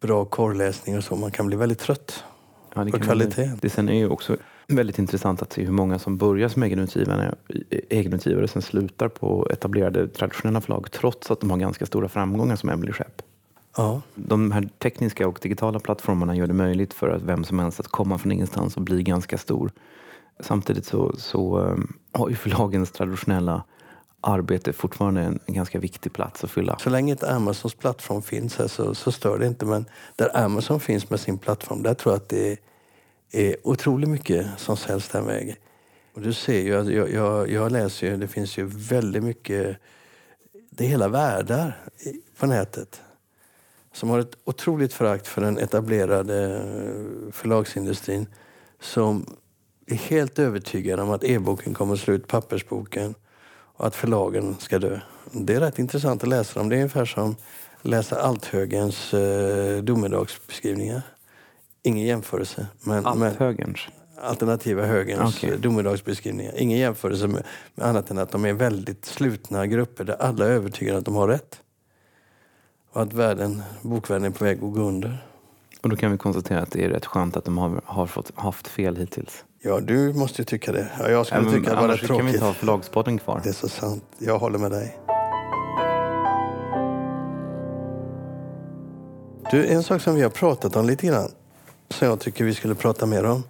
bra 0.00 0.24
korrläsning 0.24 0.96
och 0.96 1.04
så. 1.04 1.16
Man 1.16 1.30
kan 1.30 1.46
bli 1.46 1.56
väldigt 1.56 1.78
trött. 1.78 2.24
Ja, 2.74 2.84
på 2.84 2.98
kvaliteten. 2.98 3.58
Det 3.62 3.70
sen 3.70 3.88
är 3.88 3.98
ju 3.98 4.08
också 4.08 4.36
väldigt 4.66 4.98
intressant 4.98 5.42
att 5.42 5.52
se 5.52 5.64
hur 5.64 5.72
många 5.72 5.98
som 5.98 6.16
börjar 6.16 6.48
som 6.48 6.62
egenutgivare, 6.62 7.34
egenutgivare 7.88 8.48
sen 8.48 8.62
slutar 8.62 9.08
på 9.08 9.48
etablerade 9.50 10.08
traditionella 10.08 10.60
förlag 10.60 10.90
trots 10.92 11.30
att 11.30 11.40
de 11.40 11.50
har 11.50 11.58
ganska 11.58 11.86
stora 11.86 12.08
framgångar 12.08 12.56
som 12.56 12.68
Emily 12.68 12.92
Schepp. 12.92 13.22
Ja, 13.76 14.02
De 14.14 14.52
här 14.52 14.68
tekniska 14.78 15.28
och 15.28 15.38
digitala 15.42 15.80
plattformarna 15.80 16.36
gör 16.36 16.46
det 16.46 16.54
möjligt 16.54 16.94
för 16.94 17.08
att 17.08 17.22
vem 17.22 17.44
som 17.44 17.58
helst 17.58 17.80
att 17.80 17.88
komma 17.88 18.18
från 18.18 18.32
ingenstans 18.32 18.76
och 18.76 18.82
bli 18.82 19.02
ganska 19.02 19.38
stor. 19.38 19.72
Samtidigt 20.42 20.86
så, 20.86 21.14
så 21.18 21.58
ehm, 21.58 21.92
har 22.12 22.28
ju 22.28 22.34
förlagens 22.34 22.90
traditionella 22.90 23.64
arbete 24.20 24.72
fortfarande 24.72 25.20
en, 25.20 25.38
en 25.46 25.54
ganska 25.54 25.78
viktig 25.78 26.12
plats 26.12 26.44
att 26.44 26.50
fylla. 26.50 26.78
så 26.78 26.90
länge 26.90 27.12
inte 27.12 27.30
Amazons 27.30 27.74
plattform 27.74 28.22
finns 28.22 28.56
här 28.56 28.68
så, 28.68 28.94
så 28.94 29.12
stör 29.12 29.38
det 29.38 29.46
inte. 29.46 29.66
Men 29.66 29.84
där 30.16 30.36
Amazon 30.44 30.80
finns 30.80 31.10
med 31.10 31.20
sin 31.20 31.38
plattform, 31.38 31.82
där 31.82 31.94
tror 31.94 32.12
jag 32.14 32.16
att 32.16 32.28
det 32.28 32.58
är 33.32 33.56
otroligt 33.62 34.08
mycket 34.08 34.46
som 34.56 34.76
säljs 34.76 35.08
den 35.08 35.26
vägen. 35.26 35.56
Och 36.14 36.20
du 36.20 36.32
ser 36.32 36.60
ju, 36.60 36.74
att 36.74 36.88
jag, 36.88 37.12
jag, 37.12 37.50
jag 37.50 37.72
läser 37.72 38.06
ju, 38.06 38.16
det 38.16 38.28
finns 38.28 38.58
ju 38.58 38.64
väldigt 38.64 39.24
mycket, 39.24 39.76
det 40.70 40.84
är 40.84 40.88
hela 40.88 41.08
världar 41.08 41.76
på 42.38 42.46
nätet 42.46 43.02
som 43.92 44.10
har 44.10 44.18
ett 44.18 44.38
otroligt 44.44 44.92
förakt 44.92 45.26
för 45.26 45.42
den 45.42 45.58
etablerade 45.58 46.56
eh, 46.56 47.32
förlagsindustrin 47.32 48.26
som 48.80 49.26
är 49.94 49.98
helt 49.98 50.38
övertygade 50.38 51.02
om 51.02 51.10
att 51.10 51.24
e-boken 51.24 51.74
kommer 51.74 51.94
att 51.94 52.00
slå 52.00 52.14
ut 52.14 52.28
pappersboken 52.28 53.14
och 53.76 53.86
att 53.86 53.96
förlagen 53.96 54.56
ska 54.58 54.78
dö. 54.78 55.00
Det 55.32 55.54
är 55.54 55.60
rätt 55.60 55.78
intressant 55.78 56.22
att 56.22 56.28
läsa 56.28 56.60
dem. 56.60 56.68
Det 56.68 56.74
är 56.74 56.78
ungefär 56.78 57.04
som 57.04 57.36
läsa 57.82 58.20
Althögens 58.20 59.14
eh, 59.14 59.82
domedagsbeskrivningar. 59.82 61.02
Ingen 61.82 62.06
jämförelse. 62.06 62.66
Men, 62.82 63.02
men, 63.02 63.22
Althögerns. 63.22 63.80
alternativa 64.20 64.84
högerns 64.84 65.36
Okej. 65.36 65.58
domedagsbeskrivningar. 65.58 66.52
Ingen 66.56 66.78
jämförelse 66.78 67.26
med, 67.26 67.42
med 67.74 67.86
annat 67.86 68.10
än 68.10 68.18
att 68.18 68.30
de 68.30 68.44
är 68.44 68.52
väldigt 68.52 69.04
slutna 69.04 69.66
grupper 69.66 70.04
där 70.04 70.22
alla 70.22 70.46
är 70.46 70.50
övertygade 70.50 70.98
att 70.98 71.04
de 71.04 71.14
har 71.14 71.28
rätt. 71.28 71.60
Och 72.92 73.02
att 73.02 73.12
världen, 73.12 73.62
bokvärlden 73.82 74.24
är 74.24 74.30
på 74.30 74.44
väg 74.44 74.56
att 74.56 74.74
gå 74.74 74.80
under. 74.80 75.18
Och 75.82 75.88
då 75.88 75.96
kan 75.96 76.12
vi 76.12 76.18
konstatera 76.18 76.60
att 76.60 76.70
det 76.70 76.84
är 76.84 76.88
rätt 76.88 77.06
skönt 77.06 77.36
att 77.36 77.44
de 77.44 77.58
har, 77.58 77.80
har 77.84 78.06
fått, 78.06 78.32
haft 78.34 78.68
fel 78.68 78.96
hittills. 78.96 79.44
Ja, 79.62 79.80
du 79.80 80.12
måste 80.12 80.40
ju 80.42 80.44
tycka 80.44 80.72
det. 80.72 80.90
Ja, 80.98 81.08
jag 81.10 81.26
skulle 81.26 81.50
tycka 81.50 81.70
det 81.74 81.80
var 81.80 81.88
rätt 81.88 82.00
kan 82.00 82.16
vi 82.16 82.18
tråkigt. 82.22 82.34
inte 82.34 82.44
ha 82.46 82.54
Förlagspodden 82.54 83.18
kvar. 83.18 83.40
Det 83.44 83.48
är 83.48 83.52
så 83.52 83.68
sant. 83.68 84.04
Jag 84.18 84.38
håller 84.38 84.58
med 84.58 84.70
dig. 84.70 84.98
Du, 89.50 89.66
en 89.66 89.82
sak 89.82 90.02
som 90.02 90.14
vi 90.14 90.22
har 90.22 90.30
pratat 90.30 90.76
om 90.76 90.86
lite 90.86 91.06
grann, 91.06 91.30
som 91.88 92.08
jag 92.08 92.20
tycker 92.20 92.44
vi 92.44 92.54
skulle 92.54 92.74
prata 92.74 93.06
mer 93.06 93.24
om. 93.24 93.42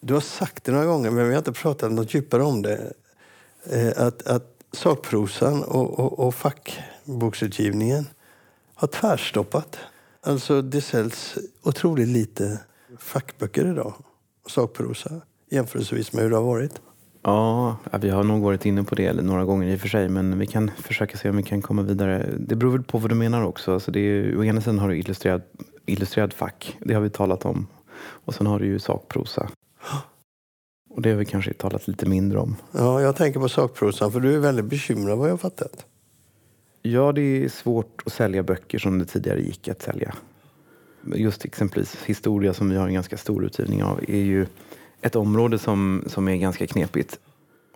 Du 0.00 0.14
har 0.14 0.20
sagt 0.20 0.64
det 0.64 0.72
några 0.72 0.86
gånger, 0.86 1.10
men 1.10 1.24
vi 1.26 1.30
har 1.30 1.38
inte 1.38 1.52
pratat 1.52 1.92
något 1.92 2.14
djupare 2.14 2.42
om 2.42 2.62
det. 2.62 2.92
Eh, 3.70 4.06
Att, 4.06 4.26
att 4.26 4.44
sakprosan 4.72 5.62
och, 5.64 5.98
och, 5.98 6.18
och 6.18 6.34
fackboksutgivningen 6.34 8.06
har 8.74 8.88
tvärstoppat. 8.88 9.78
Alltså 10.22 10.62
det 10.62 10.80
säljs 10.80 11.38
otroligt 11.62 12.08
lite 12.08 12.60
fackböcker 12.98 13.66
idag, 13.70 13.94
sakprosa, 14.48 15.20
jämförelsevis 15.50 16.12
med 16.12 16.22
hur 16.22 16.30
det 16.30 16.36
har 16.36 16.44
varit. 16.44 16.80
Ja, 17.22 17.76
vi 18.00 18.10
har 18.10 18.24
nog 18.24 18.42
varit 18.42 18.66
inne 18.66 18.84
på 18.84 18.94
det 18.94 19.12
några 19.12 19.44
gånger 19.44 19.68
i 19.68 19.76
och 19.76 19.80
för 19.80 19.88
sig, 19.88 20.08
men 20.08 20.38
vi 20.38 20.46
kan 20.46 20.70
försöka 20.78 21.18
se 21.18 21.30
om 21.30 21.36
vi 21.36 21.42
kan 21.42 21.62
komma 21.62 21.82
vidare. 21.82 22.26
Det 22.38 22.56
beror 22.56 22.72
väl 22.72 22.82
på 22.82 22.98
vad 22.98 23.10
du 23.10 23.14
menar 23.14 23.42
också. 23.42 23.72
Alltså 23.72 23.90
det 23.90 24.00
är, 24.00 24.38
å 24.38 24.44
ena 24.44 24.60
sidan 24.60 24.78
har 24.78 24.88
du 24.88 24.98
illustrerad, 24.98 25.42
illustrerad 25.86 26.32
fack, 26.32 26.76
det 26.80 26.94
har 26.94 27.00
vi 27.00 27.10
talat 27.10 27.44
om. 27.44 27.66
Och 27.98 28.34
sen 28.34 28.46
har 28.46 28.58
du 28.58 28.66
ju 28.66 28.78
sakprosa. 28.78 29.48
Och 30.90 31.02
det 31.02 31.10
har 31.10 31.16
vi 31.16 31.24
kanske 31.24 31.52
talat 31.52 31.88
lite 31.88 32.06
mindre 32.06 32.38
om. 32.38 32.56
Ja, 32.72 33.00
jag 33.00 33.16
tänker 33.16 33.40
på 33.40 33.48
sakprosan, 33.48 34.12
för 34.12 34.20
du 34.20 34.34
är 34.34 34.38
väldigt 34.38 34.64
bekymrad 34.64 35.18
vad 35.18 35.30
jag 35.30 35.40
fattat. 35.40 35.86
Ja, 36.82 37.12
det 37.12 37.44
är 37.44 37.48
svårt 37.48 38.02
att 38.06 38.12
sälja 38.12 38.42
böcker 38.42 38.78
som 38.78 38.98
det 38.98 39.04
tidigare 39.04 39.40
gick 39.40 39.68
att 39.68 39.82
sälja. 39.82 40.14
Just 41.14 41.44
exempelvis 41.44 41.96
historia 42.04 42.54
som 42.54 42.70
vi 42.70 42.76
har 42.76 42.86
en 42.86 42.94
ganska 42.94 43.16
stor 43.16 43.44
utgivning 43.44 43.82
av 43.82 44.00
är 44.08 44.22
ju 44.22 44.46
ett 45.00 45.16
område 45.16 45.58
som, 45.58 46.04
som 46.06 46.28
är 46.28 46.36
ganska 46.36 46.66
knepigt. 46.66 47.18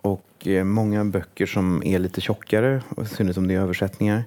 Och 0.01 0.47
eh, 0.47 0.63
många 0.63 1.05
böcker 1.05 1.45
som 1.45 1.83
är 1.83 1.99
lite 1.99 2.21
tjockare, 2.21 2.83
och 2.89 3.03
i 3.03 3.07
synnerhet 3.07 3.37
om 3.37 3.47
det 3.47 3.53
är 3.53 3.59
översättningar, 3.59 4.23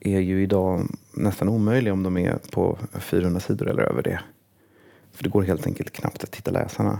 är 0.00 0.20
ju 0.20 0.42
idag 0.42 0.86
nästan 1.12 1.48
omöjliga 1.48 1.92
om 1.92 2.02
de 2.02 2.16
är 2.16 2.38
på 2.50 2.78
400 3.00 3.40
sidor 3.40 3.68
eller 3.68 3.82
över 3.82 4.02
det. 4.02 4.20
För 5.12 5.24
det 5.24 5.30
går 5.30 5.42
helt 5.42 5.66
enkelt 5.66 5.92
knappt 5.92 6.24
att 6.24 6.36
hitta 6.36 6.50
läsarna. 6.50 6.98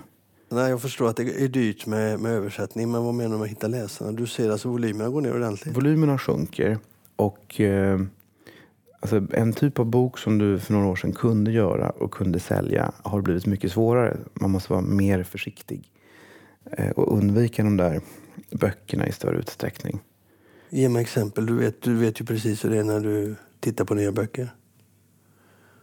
Nej, 0.48 0.70
jag 0.70 0.82
förstår 0.82 1.08
att 1.08 1.16
det 1.16 1.22
är 1.22 1.48
dyrt 1.48 1.86
med, 1.86 2.20
med 2.20 2.32
översättning, 2.32 2.90
men 2.90 3.04
vad 3.04 3.14
menar 3.14 3.30
du 3.30 3.36
med 3.36 3.44
att 3.44 3.50
hitta 3.50 3.68
läsarna? 3.68 4.12
Du 4.12 4.26
ser 4.26 4.50
alltså 4.50 4.68
volymerna 4.68 5.10
går 5.10 5.20
ner 5.20 5.34
ordentligt. 5.34 5.76
Volymerna 5.76 6.18
sjunker 6.18 6.78
och 7.16 7.60
eh, 7.60 8.00
alltså 9.02 9.22
en 9.32 9.52
typ 9.52 9.78
av 9.78 9.86
bok 9.86 10.18
som 10.18 10.38
du 10.38 10.58
för 10.58 10.72
några 10.72 10.86
år 10.86 10.96
sedan 10.96 11.12
kunde 11.12 11.52
göra 11.52 11.90
och 11.90 12.10
kunde 12.10 12.40
sälja 12.40 12.92
har 13.02 13.20
blivit 13.20 13.46
mycket 13.46 13.72
svårare. 13.72 14.16
Man 14.34 14.50
måste 14.50 14.72
vara 14.72 14.82
mer 14.82 15.22
försiktig 15.22 15.90
eh, 16.70 16.90
och 16.90 17.16
undvika 17.18 17.62
de 17.62 17.76
där 17.76 18.00
böckerna 18.50 19.06
i 19.06 19.12
större 19.12 19.38
utsträckning. 19.38 20.00
Ge 20.70 20.88
mig 20.88 21.02
exempel. 21.02 21.46
Du 21.46 21.54
vet, 21.54 21.82
du 21.82 21.94
vet 21.94 22.20
ju 22.20 22.24
precis 22.24 22.64
hur 22.64 22.70
det 22.70 22.78
är 22.78 22.84
när 22.84 23.00
du 23.00 23.34
tittar 23.60 23.84
på 23.84 23.94
nya 23.94 24.12
böcker. 24.12 24.54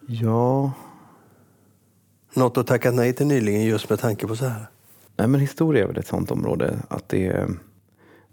Ja, 0.08 0.74
Något 2.34 2.58
att 2.58 2.68
tacka 2.68 2.92
nej 2.92 3.14
till 3.14 3.28
nyligen 3.28 3.64
just 3.64 3.90
med 3.90 4.00
tanke 4.00 4.28
på 4.28 4.36
så 4.36 4.46
här. 4.46 4.66
nej, 5.16 5.28
men 5.28 5.42
historia 5.42 5.84
är 5.84 5.88
väl 5.88 5.98
ett 5.98 6.08
sånt 6.08 6.32
område 6.32 6.80
att 6.88 7.10
det 7.10 7.28
är, 7.28 7.50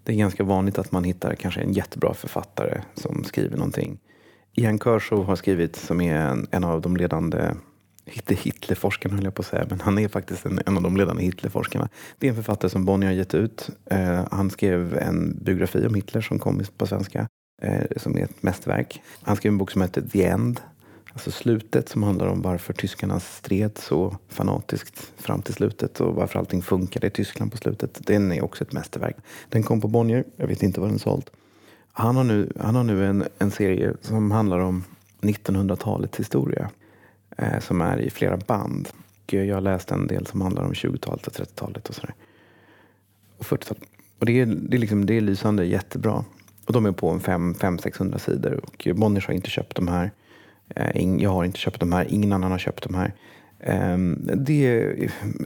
det 0.05 0.13
är 0.13 0.17
ganska 0.17 0.45
vanligt 0.45 0.79
att 0.79 0.93
man 0.93 1.05
hittar 1.05 1.35
kanske 1.35 1.61
en 1.61 1.73
jättebra 1.73 2.15
författare 2.15 2.81
som 2.95 3.25
skriver 3.25 3.57
någonting. 3.57 3.99
Ian 4.59 4.79
Kershaw 4.79 5.27
har 5.27 5.37
skrivit, 5.37 5.77
som 5.77 6.01
är 6.01 6.17
en, 6.17 6.47
en 6.51 6.65
av 6.65 6.81
de 6.81 6.97
ledande 6.97 7.55
inte 8.13 8.35
Hitlerforskarna 8.35 9.15
höll 9.15 9.25
jag 9.25 9.35
på 9.35 9.43
att 9.43 9.47
säga, 9.47 9.67
men 9.71 9.81
han 9.81 9.99
är 9.99 10.09
faktiskt 10.09 10.47
en, 10.47 10.61
en 10.67 10.77
av 10.77 10.83
de 10.83 10.97
ledande 10.97 11.23
Hitlerforskarna. 11.23 11.89
Det 12.19 12.27
är 12.27 12.31
en 12.31 12.37
författare 12.37 12.71
som 12.71 12.85
Bonnier 12.85 13.11
har 13.11 13.17
gett 13.17 13.35
ut. 13.35 13.71
Eh, 13.91 14.25
han 14.31 14.51
skrev 14.51 14.99
en 14.99 15.39
biografi 15.43 15.87
om 15.87 15.95
Hitler 15.95 16.21
som 16.21 16.39
kom 16.39 16.65
på 16.77 16.87
svenska, 16.87 17.29
eh, 17.63 17.85
som 17.97 18.19
är 18.19 18.23
ett 18.23 18.43
mästerverk. 18.43 19.03
Han 19.23 19.37
skrev 19.37 19.53
en 19.53 19.59
bok 19.59 19.71
som 19.71 19.83
heter 19.83 20.03
The 20.03 20.25
End, 20.25 20.61
alltså 21.13 21.31
slutet, 21.31 21.89
som 21.89 22.03
handlar 22.03 22.27
om 22.27 22.43
varför 22.43 22.73
tyskarna 22.73 23.21
stred 23.21 23.79
så 23.79 24.17
fanatiskt 24.29 25.13
fram 25.17 25.43
till 25.43 25.55
slutet 25.55 26.01
och 26.01 26.15
varför 26.15 26.39
allting 26.39 26.63
funkade 26.63 27.07
i 27.07 27.11
Tyskland 27.11 27.53
på 27.53 27.59
slutet. 27.59 28.01
Den 28.07 28.33
är 28.33 28.45
också 28.45 28.65
ett 28.65 28.73
mästerverk. 28.73 29.17
Den 29.49 29.63
kom 29.63 29.81
på 29.81 29.89
Bonnier, 29.89 30.25
jag 30.37 30.47
vet 30.47 30.63
inte 30.63 30.81
vad 30.81 30.91
den 30.91 30.99
sålt. 30.99 31.31
Han 31.99 32.17
har 32.17 32.25
nu, 32.25 32.53
han 32.61 32.75
har 32.75 32.85
nu 32.85 33.07
en, 33.07 33.25
en 33.39 33.51
serie 33.51 33.95
som 34.01 34.31
handlar 34.31 34.59
om 34.59 34.85
1900-talets 35.21 36.21
historia 36.21 36.71
eh, 37.39 37.59
som 37.61 37.81
är 37.81 37.99
i 37.99 38.11
flera 38.11 38.37
band. 38.37 38.89
Och 39.25 39.35
jag 39.35 39.55
har 39.55 39.61
läst 39.61 39.91
en 39.91 40.07
del 40.07 40.27
som 40.27 40.41
handlar 40.41 40.63
om 40.63 40.73
20-talet 40.73 41.27
och 41.27 41.33
30-talet 41.33 41.89
och 41.89 41.95
sådär. 41.95 42.15
Och 43.39 43.45
40-talet. 43.45 43.83
Och 44.19 44.27
det 44.27 44.41
är, 44.41 44.47
det, 44.47 44.77
är 44.77 44.79
liksom, 44.79 45.07
det 45.07 45.15
är 45.15 45.21
lysande, 45.21 45.65
jättebra. 45.65 46.25
Och 46.67 46.73
de 46.73 46.87
är 46.87 46.93
på 46.93 47.11
en 47.11 47.21
500-600 47.21 48.19
sidor. 48.19 48.61
Och 48.65 48.89
Bonniers 48.95 49.27
har 49.27 49.35
inte 49.35 49.51
köpt 49.51 49.77
de 49.77 49.89
här. 49.89 50.11
Eh, 50.69 51.15
jag 51.23 51.31
har 51.31 51.45
inte 51.45 51.59
köpt 51.59 51.81
de 51.81 51.93
här. 51.93 52.07
Ingen 52.09 52.33
annan 52.33 52.51
har 52.51 52.59
köpt 52.59 52.83
de 52.83 52.95
här. 52.95 53.15
Ehm, 53.61 54.19
det 54.37 54.95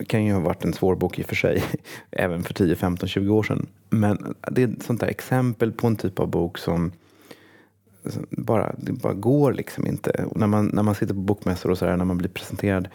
kan 0.08 0.24
ju 0.24 0.32
ha 0.32 0.40
varit 0.40 0.64
en 0.64 0.72
svår 0.72 0.96
bok 0.96 1.18
i 1.18 1.22
och 1.22 1.26
för 1.26 1.36
sig, 1.36 1.64
även 2.10 2.42
för 2.42 2.54
10, 2.54 2.76
15, 2.76 3.08
20 3.08 3.34
år 3.34 3.42
sedan. 3.42 3.66
Men 3.90 4.34
det 4.50 4.62
är 4.62 4.68
ett 4.68 4.82
sånt 4.82 5.00
där 5.00 5.08
exempel 5.08 5.72
på 5.72 5.86
en 5.86 5.96
typ 5.96 6.18
av 6.18 6.30
bok 6.30 6.58
som 6.58 6.92
bara, 8.30 8.74
det 8.78 8.92
bara 8.92 9.14
går 9.14 9.52
liksom 9.52 9.86
inte. 9.86 10.24
Och 10.30 10.36
när, 10.36 10.46
man, 10.46 10.66
när 10.66 10.82
man 10.82 10.94
sitter 10.94 11.14
på 11.14 11.20
bokmässor 11.20 11.70
och 11.70 11.78
så 11.78 11.84
där, 11.84 11.96
när 11.96 12.04
man 12.04 12.18
blir 12.18 12.28
presenterad 12.28 12.88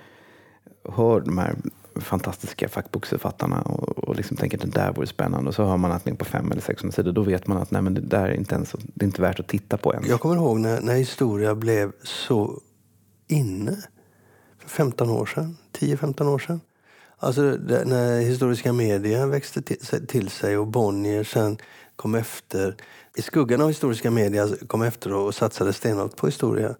hör 0.90 1.22
de 1.22 1.38
här 1.38 1.56
fantastiska 1.96 2.70
fackboksförfattarna 2.70 3.62
och, 3.62 3.90
och 3.90 4.16
liksom 4.16 4.38
tänker 4.38 4.58
att 4.58 4.64
det 4.64 4.80
där 4.80 4.94
vore 4.94 5.08
spännande 5.08 5.48
och 5.48 5.56
så 5.56 5.66
hör 5.66 5.78
man 5.78 5.92
att 5.92 6.04
det 6.04 6.12
är 6.12 6.16
på 6.16 6.26
fem 6.26 6.52
eller 6.52 6.62
600 6.62 6.96
sidor. 6.96 7.12
Då 7.12 7.22
vet 7.22 7.48
man 7.48 7.58
att 7.58 7.72
nej, 7.72 7.82
men 7.82 7.94
det 7.94 8.02
där 8.02 8.26
är 8.26 8.34
inte 8.34 8.56
ens 8.56 8.76
det 8.82 9.04
är 9.04 9.08
inte 9.08 9.22
värt 9.22 9.40
att 9.40 9.48
titta 9.48 9.78
på 9.78 9.94
ens. 9.94 10.08
Jag 10.08 10.20
kommer 10.20 10.36
ihåg 10.36 10.60
när, 10.60 10.82
när 10.82 10.96
historia 10.96 11.56
blev 11.56 11.92
så 12.04 12.62
inne 13.28 13.78
15 14.68 15.10
år 15.10 15.26
sedan, 15.26 15.58
10-15 15.80 16.28
år 16.28 16.40
sedan. 16.40 16.62
Alltså 17.18 17.58
det, 17.58 17.86
när 17.86 18.20
historiska 18.22 18.74
media 18.74 19.26
växte 19.26 19.62
till, 19.62 19.86
sig- 19.86 20.08
till 20.08 20.30
sig 20.30 20.58
och 20.58 20.68
Bonnier 20.68 21.24
sen 21.24 21.58
kom 21.96 22.16
efter. 22.16 22.76
I 23.18 23.22
skuggan 23.22 23.62
av 23.62 23.68
historiska 23.68 24.12
media 24.12 24.50
kom 24.68 24.82
efter 24.82 25.14
och 25.14 25.36
satsade 25.36 25.74
stenhårt 25.74 26.16
på 26.16 26.26
historia. 26.28 26.76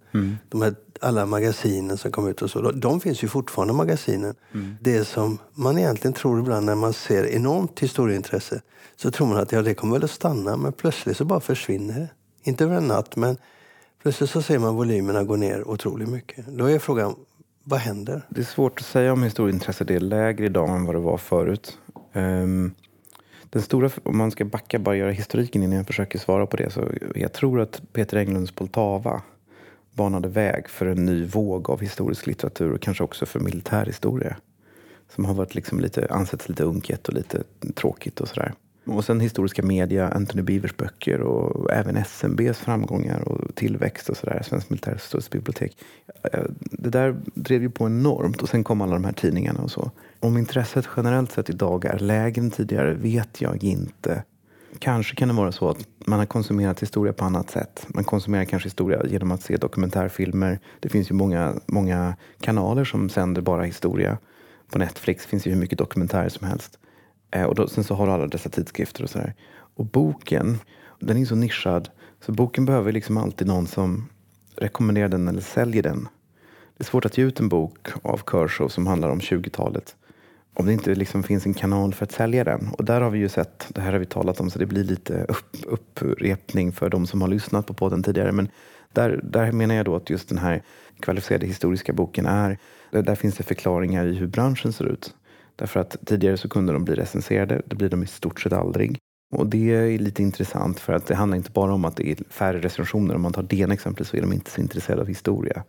De 0.50 0.62
här, 0.62 0.76
alla 1.02 1.26
magasinen 1.26 1.98
som 1.98 2.12
kom 2.12 2.28
ut 2.28 2.42
och 2.42 2.50
så. 2.52 2.62
De, 2.62 2.80
de 2.80 3.00
finns 3.02 3.24
ju 3.24 3.28
fortfarande 3.28 3.74
magasinen. 3.74 4.36
Det 4.82 5.06
som 5.06 5.38
man 5.54 5.78
egentligen 5.78 6.14
tror 6.14 6.40
ibland 6.40 6.66
när 6.66 6.76
man 6.76 6.94
ser 6.94 7.26
enormt 7.28 7.80
historieintresse 7.80 8.62
så 8.96 9.12
tror 9.12 9.28
man 9.28 9.38
att 9.38 9.52
ja, 9.52 9.62
det 9.62 9.74
kommer 9.74 9.94
väl 9.94 10.04
att 10.04 10.12
stanna 10.12 10.58
men 10.58 10.74
plötsligt 10.74 11.18
så 11.18 11.26
bara 11.26 11.40
försvinner 11.40 12.00
det. 12.00 12.10
Inte 12.44 12.64
över 12.64 12.76
en 12.76 12.88
natt 12.88 13.16
men 13.16 13.38
plötsligt 14.02 14.30
så 14.30 14.42
ser 14.42 14.60
man 14.60 14.76
volymerna 14.76 15.24
gå 15.24 15.36
ner 15.36 15.68
otroligt 15.68 16.10
mycket. 16.10 16.46
Då 16.48 16.66
är 16.70 16.80
frågan, 16.80 17.16
vad 17.68 17.80
händer? 17.80 18.22
Det 18.30 18.42
är 18.42 18.46
svårt 18.46 18.80
att 18.80 18.86
säga 18.86 19.14
om 19.14 19.24
historieintresset 19.24 19.92
är 19.92 20.00
lägre 20.00 20.46
idag 20.46 20.70
än 20.70 20.86
vad 20.86 20.96
det 20.96 21.00
var 21.00 21.18
förut. 21.18 21.78
Um, 22.14 22.76
den 23.50 23.62
stora, 23.62 23.90
om 24.04 24.18
man 24.18 24.32
ska 24.32 24.46
backa 24.46 24.80
bara 24.80 24.96
göra 24.96 25.12
historiken 25.12 25.64
innan 25.64 25.78
jag 25.78 25.88
försöker 25.88 26.20
svara 26.20 26.48
på 26.48 26.58
det. 26.58 26.70
Så 26.70 26.92
jag 27.16 27.34
tror 27.34 27.62
att 27.62 27.82
Peter 27.94 28.18
Englunds 28.18 28.52
Poltava 28.52 29.22
banade 29.94 30.28
väg 30.28 30.70
för 30.70 30.86
en 30.86 31.06
ny 31.06 31.26
våg 31.26 31.70
av 31.70 31.82
historisk 31.82 32.28
litteratur 32.28 32.74
och 32.74 32.82
kanske 32.82 33.04
också 33.04 33.26
för 33.26 33.40
militärhistoria. 33.40 34.36
Som 35.16 35.26
har 35.26 35.34
varit 35.34 35.56
liksom 35.56 35.80
lite, 35.80 36.08
ansetts 36.10 36.50
lite 36.50 36.64
unket 36.64 37.08
och 37.08 37.14
lite 37.14 37.44
tråkigt 37.76 38.22
och 38.22 38.28
sådär. 38.28 38.54
Och 38.86 39.06
sen 39.06 39.20
historiska 39.20 39.64
media, 39.64 40.08
Anthony 40.10 40.42
Beavers 40.42 40.78
böcker 40.78 41.22
och 41.22 41.72
även 41.74 41.98
SMBs 41.98 42.58
framgångar 42.58 43.28
och 43.28 43.56
tillväxt 43.56 44.10
och 44.10 44.18
sådär. 44.18 44.42
Svensk 44.46 44.70
militärhistorisk 44.70 45.32
bibliotek. 45.32 45.78
Eh, 46.34 46.44
det 46.60 46.90
där 46.90 47.16
drev 47.34 47.62
ju 47.62 47.70
på 47.70 47.86
enormt 47.86 48.42
och 48.42 48.50
sen 48.50 48.64
kom 48.64 48.82
alla 48.82 48.94
de 48.94 49.04
här 49.04 49.14
tidningarna 49.14 49.60
och 49.60 49.72
så. 49.72 49.92
Om 50.20 50.38
intresset 50.38 50.88
generellt 50.98 51.32
sett 51.32 51.50
idag 51.50 51.86
är 51.86 52.00
lägre 52.00 52.42
än 52.42 52.52
tidigare 52.52 52.94
vet 52.94 53.42
jag 53.42 53.64
inte. 53.64 54.24
Kanske 54.80 55.16
kan 55.16 55.28
det 55.28 55.34
vara 55.34 55.52
så 55.52 55.70
att 55.70 55.88
man 56.06 56.20
har 56.20 56.26
konsumerat 56.26 56.82
historia 56.82 57.14
på 57.14 57.26
annat 57.26 57.50
sätt. 57.50 57.86
Man 57.88 58.04
konsumerar 58.04 58.46
kanske 58.46 58.68
historia 58.68 59.06
genom 59.06 59.32
att 59.32 59.42
se 59.42 59.58
dokumentärfilmer. 59.58 60.60
Det 60.80 60.90
finns 60.90 61.12
ju 61.12 61.16
många, 61.16 61.54
många 61.66 62.16
kanaler 62.40 62.86
som 62.86 63.10
sänder 63.10 63.42
bara 63.42 63.64
historia. 63.64 64.18
På 64.70 64.80
Netflix 64.80 65.26
finns 65.26 65.48
ju 65.48 65.52
hur 65.52 65.60
mycket 65.60 65.78
dokumentärer 65.78 66.30
som 66.30 66.48
helst. 66.48 66.80
Eh, 67.36 67.44
och 67.44 67.56
då, 67.56 67.68
sen 67.68 67.84
så 67.84 67.96
har 67.96 68.08
du 68.08 68.14
alla 68.14 68.28
dessa 68.28 68.50
tidskrifter 68.50 69.04
och 69.04 69.10
sådär. 69.10 69.34
Och 69.76 69.86
boken, 69.86 70.58
den 71.00 71.18
är 71.18 71.26
så 71.26 71.36
nischad. 71.36 71.90
Så 72.26 72.32
boken 72.32 72.66
behöver 72.66 72.92
liksom 72.92 73.18
alltid 73.18 73.48
någon 73.48 73.68
som 73.68 74.10
rekommenderar 74.56 75.08
den 75.08 75.28
eller 75.28 75.42
säljer 75.42 75.84
den. 75.84 76.08
Det 76.78 76.84
är 76.84 76.86
svårt 76.86 77.06
att 77.06 77.18
ge 77.18 77.24
ut 77.24 77.40
en 77.40 77.50
bok 77.50 77.88
av 78.02 78.18
Kershaw 78.18 78.70
som 78.70 78.88
handlar 78.88 79.10
om 79.10 79.20
20-talet 79.20 79.96
om 80.58 80.66
det 80.66 80.74
inte 80.74 80.96
liksom 80.96 81.24
finns 81.24 81.46
en 81.46 81.54
kanal 81.54 81.94
för 81.94 82.06
att 82.06 82.12
sälja 82.12 82.44
den. 82.44 82.70
Och 82.78 82.86
där 82.86 83.02
har 83.02 83.10
vi 83.10 83.20
ju 83.20 83.30
sett, 83.30 83.68
det 83.70 83.82
här 83.82 83.92
har 83.92 84.00
vi 84.00 84.06
talat 84.06 84.40
om 84.40 84.50
så 84.50 84.60
det 84.60 84.66
blir 84.66 84.84
lite 84.84 85.24
upp, 85.24 85.58
upprepning 85.66 86.72
för 86.72 86.90
de 86.90 87.08
som 87.08 87.22
har 87.22 87.28
lyssnat 87.28 87.68
på 87.68 87.74
podden 87.74 88.04
tidigare. 88.04 88.32
Men 88.32 88.50
där, 88.94 89.20
där 89.24 89.52
menar 89.52 89.76
jag 89.76 89.86
då 89.86 89.96
att 89.96 90.10
just 90.10 90.30
den 90.30 90.38
här 90.38 90.64
kvalificerade 91.00 91.46
historiska 91.46 91.94
boken 91.94 92.26
är, 92.26 92.58
där 92.92 93.16
finns 93.16 93.36
det 93.36 93.44
förklaringar 93.44 94.06
i 94.06 94.16
hur 94.16 94.28
branschen 94.28 94.74
ser 94.74 94.86
ut. 94.86 95.16
Därför 95.56 95.80
att 95.80 95.98
tidigare 96.06 96.38
så 96.38 96.50
kunde 96.50 96.74
de 96.74 96.86
bli 96.86 96.96
recenserade, 96.96 97.62
det 97.66 97.76
blir 97.76 97.90
de 97.90 98.04
i 98.04 98.08
stort 98.08 98.42
sett 98.42 98.54
aldrig. 98.54 98.98
Och 99.36 99.48
det 99.48 99.74
är 99.74 100.00
lite 100.00 100.22
intressant 100.22 100.80
för 100.80 100.94
att 100.94 101.08
det 101.08 101.16
handlar 101.16 101.38
inte 101.38 101.52
bara 101.52 101.74
om 101.74 101.86
att 101.86 101.96
det 101.96 102.12
är 102.12 102.18
färre 102.30 102.60
recensioner. 102.60 103.16
Om 103.16 103.22
man 103.22 103.34
tar 103.34 103.44
DN 103.44 103.72
exempel 103.72 104.06
så 104.06 104.18
är 104.18 104.22
de 104.22 104.34
inte 104.34 104.52
så 104.52 104.62
intresserade 104.62 105.02
av 105.02 105.08
historia. 105.08 105.64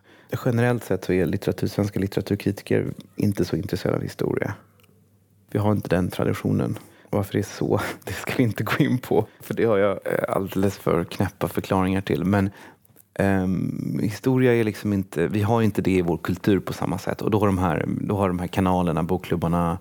Generellt 0.44 0.84
sett 0.84 1.04
så 1.04 1.12
är 1.12 1.26
litteratur, 1.26 1.66
svenska 1.66 2.00
litteraturkritiker 2.00 2.92
inte 3.16 3.44
så 3.44 3.56
intresserade 3.56 3.96
av 3.96 4.02
historia. 4.02 4.54
Vi 5.50 5.58
har 5.58 5.72
inte 5.72 5.88
den 5.88 6.08
traditionen. 6.08 6.78
Varför 7.10 7.32
det 7.32 7.38
är 7.38 7.42
så, 7.42 7.80
det 8.04 8.12
ska 8.12 8.32
vi 8.36 8.42
inte 8.42 8.64
gå 8.64 8.76
in 8.78 8.98
på. 8.98 9.26
För 9.40 9.54
det 9.54 9.64
har 9.64 9.78
jag 9.78 9.92
eh, 10.04 10.24
alldeles 10.28 10.78
för 10.78 11.04
knäppa 11.04 11.48
förklaringar 11.48 12.00
till. 12.00 12.24
Men 12.24 12.50
um, 13.18 13.98
historia 14.02 14.54
är 14.54 14.64
liksom 14.64 14.92
inte, 14.92 15.26
vi 15.26 15.42
har 15.42 15.62
inte 15.62 15.82
det 15.82 15.90
i 15.90 16.02
vår 16.02 16.16
kultur 16.16 16.60
på 16.60 16.72
samma 16.72 16.98
sätt. 16.98 17.22
Och 17.22 17.30
då 17.30 17.38
har 17.38 17.46
de 17.46 17.58
här, 17.58 17.84
då 17.86 18.16
har 18.16 18.28
de 18.28 18.38
här 18.38 18.46
kanalerna, 18.46 19.02
bokklubbarna, 19.02 19.78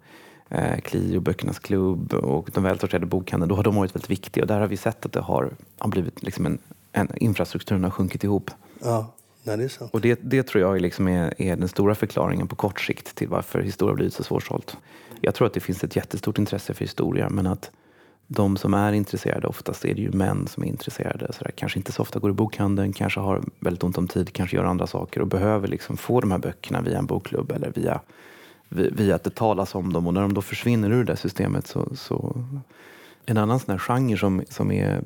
eh, 0.50 0.80
Clio, 0.80 1.20
Böckernas 1.20 1.60
klubb 1.60 2.13
och 2.13 2.50
de 2.54 2.63
välsorterade 2.63 3.06
bokhandeln, 3.06 3.50
då 3.50 3.56
har 3.56 3.63
de 3.63 3.75
varit 3.75 3.96
väldigt 3.96 4.12
viktiga. 4.12 4.44
Och 4.44 4.48
där 4.48 4.60
har 4.60 4.68
vi 4.68 4.77
sett 4.77 5.06
att 5.06 5.12
det 5.12 5.20
har, 5.20 5.51
har 5.77 5.89
blivit 5.89 6.24
liksom 6.24 6.46
en, 6.46 6.58
en 6.92 7.08
infrastrukturen 7.15 7.84
har 7.84 7.92
sjunkit 7.92 8.24
ihop. 8.24 8.51
Ja, 8.84 9.13
nej, 9.44 9.58
det 9.58 9.63
är 9.63 9.68
sant. 9.68 9.94
Och 9.94 10.01
det, 10.01 10.20
det 10.24 10.44
tror 10.44 10.62
jag 10.62 10.82
liksom 10.82 11.08
är, 11.08 11.42
är 11.42 11.56
den 11.56 11.68
stora 11.68 11.96
förklaringen 11.96 12.48
på 12.48 12.56
kort 12.56 12.82
sikt 12.82 13.15
till 13.15 13.27
varför 13.27 13.60
historia 13.60 13.92
har 13.92 13.96
blivit 13.96 14.13
så 14.13 14.24
svårsålt. 14.24 14.77
Jag 15.22 15.36
tror 15.36 15.48
att 15.48 15.54
det 15.54 15.60
finns 15.60 15.84
ett 15.84 15.96
jättestort 15.96 16.38
intresse 16.38 16.74
för 16.74 16.86
historia 16.86 17.30
men 17.30 17.48
att 17.48 17.72
de 18.27 18.58
som 18.58 18.74
är 18.74 18.94
intresserade, 18.94 19.48
oftast 19.48 19.86
är 19.86 19.94
det 19.94 20.01
ju 20.01 20.12
män 20.12 20.48
som 20.48 20.63
är 20.63 20.67
intresserade. 20.67 21.34
Så 21.34 21.44
där, 21.44 21.51
kanske 21.51 21.79
inte 21.79 21.91
så 21.91 22.01
ofta 22.01 22.20
går 22.20 22.29
i 22.29 22.34
bokhandeln, 22.34 22.94
kanske 22.94 23.20
har 23.20 23.44
väldigt 23.60 23.84
ont 23.84 23.98
om 23.98 24.08
tid, 24.08 24.34
kanske 24.34 24.58
gör 24.58 24.63
andra 24.63 24.88
saker 24.88 25.22
och 25.22 25.27
behöver 25.27 25.67
liksom 25.67 25.98
få 25.98 26.22
de 26.22 26.32
här 26.32 26.38
böckerna 26.38 26.82
via 26.82 26.98
en 26.98 27.05
bokklubb 27.05 27.51
eller 27.51 27.72
via, 27.75 28.01
via 28.70 29.15
att 29.15 29.24
det 29.24 29.36
talas 29.36 29.75
om 29.75 29.94
dem. 29.94 30.08
Och 30.08 30.13
när 30.13 30.22
de 30.22 30.34
då 30.34 30.41
försvinner 30.41 30.91
ur 30.91 30.98
det 30.98 31.03
där 31.12 31.15
systemet 31.15 31.67
så, 31.67 31.96
så 31.96 32.44
en 33.25 33.38
annan 33.38 33.60
sån 33.60 33.72
här 33.72 33.79
genre 33.79 34.17
som, 34.17 34.44
som, 34.50 34.72
är, 34.72 35.01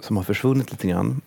som 0.00 0.16
har 0.16 0.24
försvunnit 0.24 0.70
lite 0.70 0.88
grann 0.88 1.20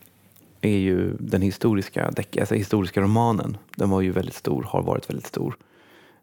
är 0.62 0.78
ju 0.78 1.14
den 1.20 1.42
historiska, 1.42 2.14
alltså 2.40 2.56
historiska 2.56 3.02
romanen. 3.02 3.58
Den 3.76 3.90
var 3.90 4.02
ju 4.02 4.12
väldigt 4.12 4.36
stor, 4.36 4.64
har 4.64 4.84
varit 4.84 5.10
väldigt 5.10 5.28
stor. 5.28 5.58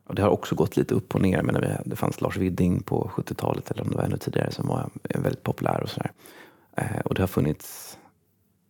Och 0.07 0.15
det 0.15 0.23
har 0.23 0.29
också 0.29 0.55
gått 0.55 0.77
lite 0.77 0.95
upp 0.95 1.15
och 1.15 1.23
ner. 1.23 1.43
Men 1.43 1.55
det 1.85 1.97
fanns 1.97 2.21
Lars 2.21 2.37
Widding 2.37 2.83
på 2.83 3.11
70-talet 3.15 3.71
eller 3.71 3.83
om 3.83 3.91
det 3.91 3.97
var 3.97 4.05
ännu 4.05 4.17
tidigare 4.17 4.51
som 4.51 4.67
var 4.67 4.91
väldigt 5.03 5.43
populär 5.43 5.83
och 5.83 5.91
sådär. 5.91 6.13
Eh, 6.77 7.01
och 7.05 7.15
det 7.15 7.23
har 7.23 7.27
funnits 7.27 7.99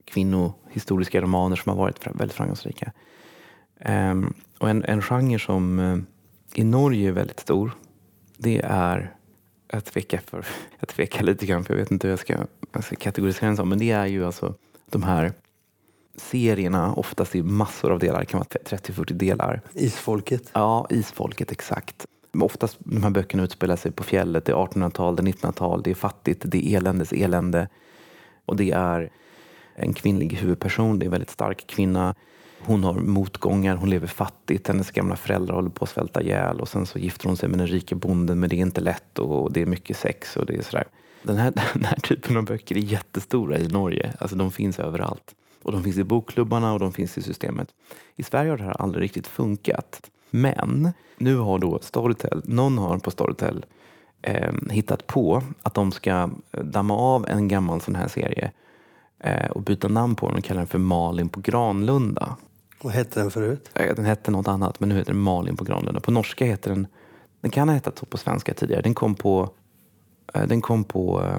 kvinnohistoriska 0.05 1.21
romaner 1.21 1.57
som 1.57 1.71
har 1.71 1.77
varit 1.77 2.07
väldigt 2.07 2.33
framgångsrika. 2.33 2.93
Ehm, 3.81 4.35
och 4.59 4.71
en, 4.71 4.85
en 4.85 5.03
genre 5.03 5.39
som 5.39 5.79
eh, 5.79 5.99
i 6.55 6.65
Norge 6.65 7.09
är 7.09 7.13
väldigt 7.13 7.41
stor, 7.41 7.73
det 8.37 8.61
är, 8.65 9.15
jag 9.69 9.85
tvekar, 9.85 10.19
för, 10.19 10.47
jag 10.79 10.89
tvekar 10.89 11.25
lite 11.25 11.47
grann 11.47 11.65
för 11.65 11.75
jag 11.75 11.79
vet 11.79 11.91
inte 11.91 12.07
hur 12.07 12.13
jag 12.13 12.19
ska, 12.19 12.37
jag 12.73 12.85
ska 12.85 12.97
kategorisera 12.97 13.47
den 13.47 13.57
som, 13.57 13.69
men 13.69 13.79
det 13.79 13.91
är 13.91 14.07
ju 14.07 14.27
alltså 14.27 14.55
de 14.91 15.03
här 15.03 15.33
serierna, 16.17 16.95
oftast 16.95 17.35
i 17.35 17.43
massor 17.43 17.93
av 17.93 17.99
delar, 17.99 18.25
kan 18.25 18.39
vara 18.39 18.49
30-40 18.79 19.13
delar. 19.13 19.61
Isfolket? 19.73 20.51
Ja, 20.53 20.87
Isfolket, 20.91 21.53
exakt. 21.53 22.07
Oftast 22.41 22.77
de 22.79 23.03
här 23.03 23.11
böckerna 23.11 23.43
utspelar 23.43 23.77
sig 23.77 23.93
på 23.93 24.03
fjället, 24.03 24.45
det 24.45 24.53
är 24.53 24.57
1800-tal, 24.57 25.17
det 25.17 25.23
är 25.23 25.25
1900-tal, 25.25 25.83
det 25.83 25.91
är 25.91 25.95
fattigt, 25.95 26.43
det 26.45 26.67
är 26.67 26.77
eländes 26.77 27.13
elände. 27.13 27.69
Och 28.47 28.57
det 28.57 28.71
är 28.71 29.11
en 29.75 29.95
kvinnlig 29.95 30.33
huvudperson, 30.33 30.99
det 30.99 31.05
är 31.05 31.07
en 31.07 31.11
väldigt 31.11 31.31
stark 31.31 31.67
kvinna. 31.67 32.15
Hon 32.61 32.85
har 32.85 32.95
motgångar, 32.95 33.77
hon 33.77 33.91
lever 33.91 34.07
fattigt, 34.07 34.69
hennes 34.69 34.91
gamla 34.91 35.17
föräldrar 35.17 35.55
håller 35.55 35.71
på 35.71 35.85
att 35.85 35.91
svälta 35.91 36.23
ihjäl 36.23 36.61
och 36.61 36.69
sen 36.69 36.87
så 36.87 36.99
gifter 36.99 37.27
hon 37.27 37.37
sig 37.37 37.49
med 37.49 37.59
den 37.59 37.67
rika 37.67 37.95
bonden 37.95 38.41
men 38.41 38.49
det 38.49 38.57
är 38.57 38.61
inte 38.61 38.81
lätt 38.81 39.19
och 39.19 39.53
det 39.53 39.63
är 39.63 39.67
mycket 39.67 39.97
sex 39.97 40.37
och 40.37 40.47
det 40.47 40.57
är 40.57 40.63
sådär. 40.63 40.87
Den 41.25 41.37
här, 41.37 41.53
den 41.75 41.85
här 41.85 41.97
typen 41.97 42.37
av 42.37 42.45
böcker 42.45 42.77
är 42.77 42.81
jättestora 42.81 43.59
i 43.59 43.69
Norge, 43.69 44.15
alltså 44.19 44.37
de 44.37 44.53
finns 44.53 44.79
överallt. 44.79 45.35
Och 45.63 45.73
de 45.73 45.83
finns 45.83 45.99
i 45.99 46.05
bokklubbarna 46.05 46.73
och 46.73 46.79
de 46.79 46.93
finns 46.93 47.19
i 47.19 47.23
systemet. 47.23 47.69
I 48.17 48.23
Sverige 48.23 48.51
har 48.51 48.59
det 48.59 48.65
här 48.65 48.83
aldrig 48.83 49.05
riktigt 49.05 49.27
funkat. 49.27 50.11
Men 50.31 50.93
nu 51.19 51.37
har 51.37 51.59
då 51.59 51.79
Storytel, 51.83 52.43
någon 52.45 52.79
har 52.79 52.99
på 52.99 53.11
Storytel 53.11 53.67
eh, 54.23 54.53
hittat 54.71 55.07
på 55.07 55.43
att 55.63 55.75
de 55.75 55.93
ska 55.93 56.31
damma 56.51 56.97
av 56.97 57.29
en 57.29 57.49
gammal 57.49 57.81
sån 57.81 57.95
här 57.95 58.09
serie 58.09 58.53
eh, 59.19 59.51
och 59.51 59.63
byta 59.63 59.89
namn 59.89 60.15
på 60.15 60.29
den 60.29 60.37
och 60.37 60.45
kalla 60.45 60.61
den 60.61 60.67
för 60.67 60.79
Malin 60.79 61.29
på 61.29 61.41
Granlunda. 61.41 62.37
Vad 62.83 62.93
hette 62.93 63.21
den 63.21 63.31
förut? 63.31 63.71
Eh, 63.75 63.95
den 63.95 64.05
hette 64.05 64.31
något 64.31 64.49
annat 64.49 64.81
men 64.81 64.89
nu 64.89 64.95
heter 64.95 65.13
den 65.13 65.23
Malin 65.23 65.57
på 65.57 65.65
Granlunda. 65.65 66.01
På 66.01 66.11
norska 66.11 66.45
heter 66.45 66.71
den, 66.71 66.87
den 67.41 67.51
kan 67.51 67.69
ha 67.69 67.75
hetat 67.75 67.99
så 67.99 68.07
på 68.07 68.19
svenska 68.19 68.55
tidigare. 68.55 68.83
Den 68.83 68.95
kom 68.95 69.15
på, 69.15 69.43
eh, 69.43 69.49
den 70.41 70.61
kom 70.61 70.85
på 70.85 71.23
eh, 71.23 71.39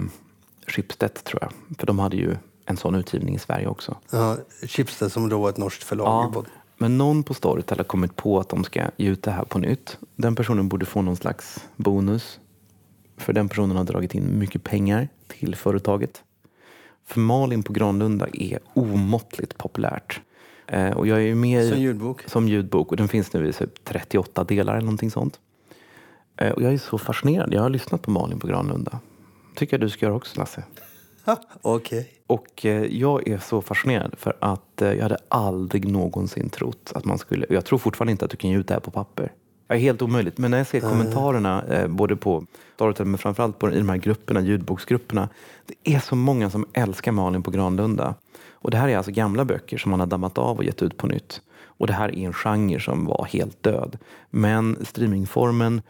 Schibsted 0.67 1.13
tror 1.13 1.41
jag. 1.41 1.77
För 1.79 1.87
de 1.87 1.99
hade 1.99 2.17
ju 2.17 2.35
en 2.65 2.77
sån 2.77 2.95
utgivning 2.95 3.35
i 3.35 3.39
Sverige 3.39 3.67
också. 3.67 3.97
Ja, 4.11 4.37
Schibsted 4.67 5.11
som 5.11 5.29
då 5.29 5.41
var 5.41 5.49
ett 5.49 5.57
norskt 5.57 5.83
förlag. 5.83 6.31
Ja, 6.35 6.43
men 6.77 6.97
någon 6.97 7.23
på 7.23 7.33
Storytel 7.33 7.77
har 7.77 7.83
kommit 7.83 8.15
på 8.15 8.39
att 8.39 8.49
de 8.49 8.63
ska 8.63 8.83
ge 8.97 9.09
ut 9.09 9.23
det 9.23 9.31
här 9.31 9.43
på 9.43 9.59
nytt. 9.59 9.97
Den 10.15 10.35
personen 10.35 10.69
borde 10.69 10.85
få 10.85 11.01
någon 11.01 11.15
slags 11.15 11.67
bonus. 11.75 12.39
För 13.17 13.33
den 13.33 13.49
personen 13.49 13.77
har 13.77 13.83
dragit 13.83 14.15
in 14.15 14.39
mycket 14.39 14.63
pengar 14.63 15.07
till 15.27 15.55
företaget. 15.55 16.23
För 17.05 17.19
Malin 17.19 17.63
på 17.63 17.73
Granlunda 17.73 18.27
är 18.33 18.59
omåttligt 18.73 19.57
populärt. 19.57 20.21
Eh, 20.67 20.91
och 20.91 21.07
jag 21.07 21.23
är 21.23 21.35
med 21.35 21.69
som 21.69 21.81
ljudbok? 21.81 22.23
Som 22.29 22.47
ljudbok 22.47 22.91
och 22.91 22.97
den 22.97 23.07
finns 23.07 23.33
nu 23.33 23.49
i 23.49 23.53
38 23.83 24.43
delar 24.43 24.73
eller 24.73 24.85
någonting 24.85 25.11
sånt. 25.11 25.39
Eh, 26.37 26.51
och 26.51 26.61
jag 26.61 26.73
är 26.73 26.77
så 26.77 26.97
fascinerad. 26.97 27.53
Jag 27.53 27.61
har 27.61 27.69
lyssnat 27.69 28.01
på 28.01 28.11
Malin 28.11 28.39
på 28.39 28.47
Granlunda. 28.47 28.99
tycker 29.55 29.73
jag 29.73 29.81
du 29.81 29.89
ska 29.89 30.05
göra 30.05 30.15
också 30.15 30.39
Lasse. 30.39 30.63
Okej. 31.61 31.99
Okay. 31.99 32.11
Och 32.27 32.65
eh, 32.65 32.83
jag 32.83 33.27
är 33.27 33.37
så 33.37 33.61
fascinerad 33.61 34.15
för 34.17 34.35
att 34.39 34.81
eh, 34.81 34.93
jag 34.93 35.03
hade 35.03 35.17
aldrig 35.29 35.87
någonsin 35.87 36.49
trott 36.49 36.91
att 36.95 37.05
man 37.05 37.17
skulle, 37.17 37.45
jag 37.49 37.65
tror 37.65 37.79
fortfarande 37.79 38.11
inte 38.11 38.25
att 38.25 38.31
du 38.31 38.37
kan 38.37 38.49
ge 38.49 38.57
ut 38.57 38.67
det 38.67 38.73
här 38.73 38.81
på 38.81 38.91
papper. 38.91 39.31
Det 39.67 39.73
är 39.73 39.77
helt 39.77 40.01
omöjligt. 40.01 40.37
Men 40.37 40.51
när 40.51 40.57
jag 40.57 40.67
ser 40.67 40.79
kommentarerna, 40.79 41.63
eh, 41.63 41.87
både 41.87 42.15
på 42.15 42.45
Storytel 42.75 43.05
men 43.05 43.17
framförallt 43.17 43.59
på, 43.59 43.71
i 43.71 43.77
de 43.77 43.89
här 43.89 43.97
grupperna, 43.97 44.41
ljudboksgrupperna. 44.41 45.29
Det 45.65 45.95
är 45.95 45.99
så 45.99 46.15
många 46.15 46.49
som 46.49 46.65
älskar 46.73 47.11
Malin 47.11 47.43
på 47.43 47.51
Granlunda. 47.51 48.15
Och 48.51 48.71
det 48.71 48.77
här 48.77 48.89
är 48.89 48.97
alltså 48.97 49.11
gamla 49.11 49.45
böcker 49.45 49.77
som 49.77 49.91
man 49.91 49.99
har 49.99 50.07
dammat 50.07 50.37
av 50.37 50.57
och 50.57 50.63
gett 50.63 50.81
ut 50.81 50.97
på 50.97 51.07
nytt. 51.07 51.41
Och 51.77 51.87
det 51.87 51.93
här 51.93 52.15
är 52.15 52.25
en 52.25 52.33
genre 52.33 52.79
som 52.79 53.05
var 53.05 53.25
helt 53.25 53.63
död. 53.63 53.97
Men 54.29 54.77
streamingformen 54.85 55.81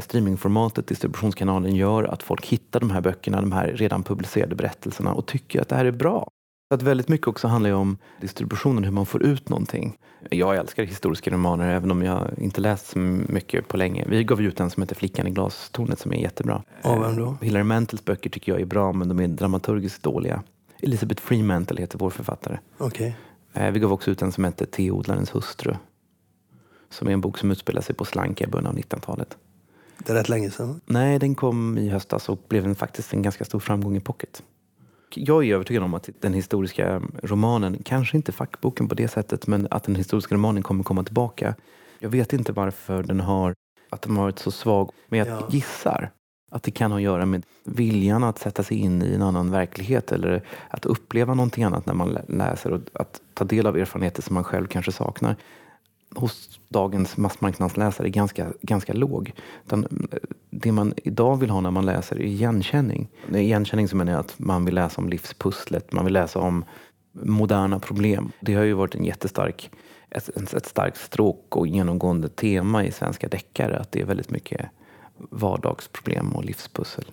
streamingformatet, 0.00 0.86
distributionskanalen 0.86 1.76
gör 1.76 2.04
att 2.04 2.22
folk 2.22 2.46
hittar 2.46 2.80
de 2.80 2.90
här 2.90 3.00
böckerna, 3.00 3.40
de 3.40 3.52
här 3.52 3.66
redan 3.66 4.02
publicerade 4.02 4.54
berättelserna 4.54 5.12
och 5.12 5.26
tycker 5.26 5.60
att 5.60 5.68
det 5.68 5.76
här 5.76 5.84
är 5.84 5.92
bra. 5.92 6.28
Så 6.68 6.74
att 6.74 6.82
väldigt 6.82 7.08
mycket 7.08 7.26
också 7.28 7.48
handlar 7.48 7.72
om 7.72 7.98
distributionen, 8.20 8.84
hur 8.84 8.90
man 8.90 9.06
får 9.06 9.22
ut 9.22 9.48
någonting. 9.48 9.98
Jag 10.30 10.56
älskar 10.56 10.82
historiska 10.82 11.30
romaner 11.30 11.74
även 11.74 11.90
om 11.90 12.02
jag 12.02 12.30
inte 12.38 12.60
läst 12.60 12.86
så 12.86 12.98
mycket 12.98 13.68
på 13.68 13.76
länge. 13.76 14.04
Vi 14.08 14.24
gav 14.24 14.42
ut 14.42 14.60
en 14.60 14.70
som 14.70 14.82
heter 14.82 14.94
Flickan 14.94 15.26
i 15.26 15.30
glastornet 15.30 15.98
som 15.98 16.12
är 16.12 16.16
jättebra. 16.16 16.62
Av 16.82 17.00
vem 17.00 17.16
då? 17.16 17.36
Hilary 17.42 17.62
Mantels 17.62 18.04
böcker 18.04 18.30
tycker 18.30 18.52
jag 18.52 18.60
är 18.60 18.66
bra 18.66 18.92
men 18.92 19.08
de 19.08 19.20
är 19.20 19.28
dramaturgiskt 19.28 20.02
dåliga. 20.02 20.42
Elisabeth 20.80 21.22
Freemantle 21.22 21.80
heter 21.80 21.98
vår 21.98 22.10
författare. 22.10 22.58
Okay. 22.78 23.12
Eh, 23.52 23.70
vi 23.70 23.80
gav 23.80 23.92
också 23.92 24.10
ut 24.10 24.22
en 24.22 24.32
som 24.32 24.44
heter 24.44 24.66
Teodlarens 24.66 25.34
hustru. 25.34 25.74
Som 26.90 27.08
är 27.08 27.12
en 27.12 27.20
bok 27.20 27.38
som 27.38 27.50
utspelar 27.50 27.82
sig 27.82 27.94
på 27.94 28.04
Slanka 28.04 28.44
i 28.44 28.46
början 28.46 28.66
av 28.66 28.76
1900-talet. 28.76 29.36
Det 29.98 30.12
är 30.12 30.16
rätt 30.16 30.28
länge 30.28 30.50
sedan. 30.50 30.80
Nej, 30.86 31.18
den 31.18 31.34
kom 31.34 31.78
i 31.78 31.88
höstas 31.88 32.28
och 32.28 32.38
blev 32.48 32.64
en, 32.64 32.74
faktiskt 32.74 33.12
en 33.12 33.22
ganska 33.22 33.44
stor 33.44 33.60
framgång 33.60 33.96
i 33.96 34.00
pocket. 34.00 34.42
Jag 35.14 35.44
är 35.44 35.54
övertygad 35.54 35.82
om 35.82 35.94
att 35.94 36.08
den 36.20 36.34
historiska 36.34 37.02
romanen, 37.22 37.82
kanske 37.84 38.16
inte 38.16 38.32
fackboken 38.32 38.88
på 38.88 38.94
det 38.94 39.08
sättet, 39.08 39.46
men 39.46 39.68
att 39.70 39.84
den 39.84 39.94
historiska 39.94 40.34
romanen 40.34 40.62
kommer 40.62 40.84
komma 40.84 41.04
tillbaka. 41.04 41.54
Jag 41.98 42.08
vet 42.08 42.32
inte 42.32 42.52
varför 42.52 43.02
den 43.02 43.20
har, 43.20 43.54
att 43.90 44.02
den 44.02 44.16
har 44.16 44.22
varit 44.22 44.38
så 44.38 44.50
svag, 44.50 44.90
men 45.08 45.18
jag 45.18 45.28
ja. 45.28 45.48
gissar 45.50 46.10
att 46.50 46.62
det 46.62 46.70
kan 46.70 46.90
ha 46.90 46.98
att 46.98 47.02
göra 47.02 47.26
med 47.26 47.46
viljan 47.64 48.24
att 48.24 48.38
sätta 48.38 48.62
sig 48.62 48.76
in 48.76 49.02
i 49.02 49.14
en 49.14 49.22
annan 49.22 49.50
verklighet 49.50 50.12
eller 50.12 50.42
att 50.68 50.86
uppleva 50.86 51.34
någonting 51.34 51.64
annat 51.64 51.86
när 51.86 51.94
man 51.94 52.18
läser 52.28 52.72
och 52.72 52.80
att 52.92 53.20
ta 53.34 53.44
del 53.44 53.66
av 53.66 53.76
erfarenheter 53.76 54.22
som 54.22 54.34
man 54.34 54.44
själv 54.44 54.66
kanske 54.66 54.92
saknar 54.92 55.36
hos 56.14 56.60
dagens 56.68 57.16
massmarknadsläsare 57.16 58.06
är 58.06 58.10
ganska, 58.10 58.52
ganska 58.62 58.92
låg. 58.92 59.32
Utan 59.66 59.84
eh, 59.84 60.18
det 60.50 60.72
man 60.72 60.94
idag 60.96 61.36
vill 61.36 61.50
ha 61.50 61.60
när 61.60 61.70
man 61.70 61.86
läser 61.86 62.16
är 62.16 62.24
igenkänning. 62.24 63.08
Med 63.28 63.42
igenkänning 63.42 63.88
som 63.88 63.98
menar 63.98 64.20
att 64.20 64.38
man 64.38 64.64
vill 64.64 64.74
läsa 64.74 65.00
om 65.00 65.08
livspusslet, 65.08 65.92
man 65.92 66.04
vill 66.04 66.14
läsa 66.14 66.38
om 66.38 66.64
moderna 67.22 67.80
problem. 67.80 68.32
Det 68.40 68.54
har 68.54 68.64
ju 68.64 68.72
varit 68.72 68.94
en 68.94 69.04
jättestark, 69.04 69.70
ett, 70.10 70.54
ett 70.54 70.66
starkt 70.66 70.96
stråk 70.96 71.56
och 71.56 71.66
genomgående 71.66 72.28
tema 72.28 72.84
i 72.84 72.92
svenska 72.92 73.28
deckare 73.28 73.78
att 73.78 73.92
det 73.92 74.00
är 74.00 74.04
väldigt 74.04 74.30
mycket 74.30 74.66
vardagsproblem 75.30 76.32
och 76.32 76.44
livspussel. 76.44 77.04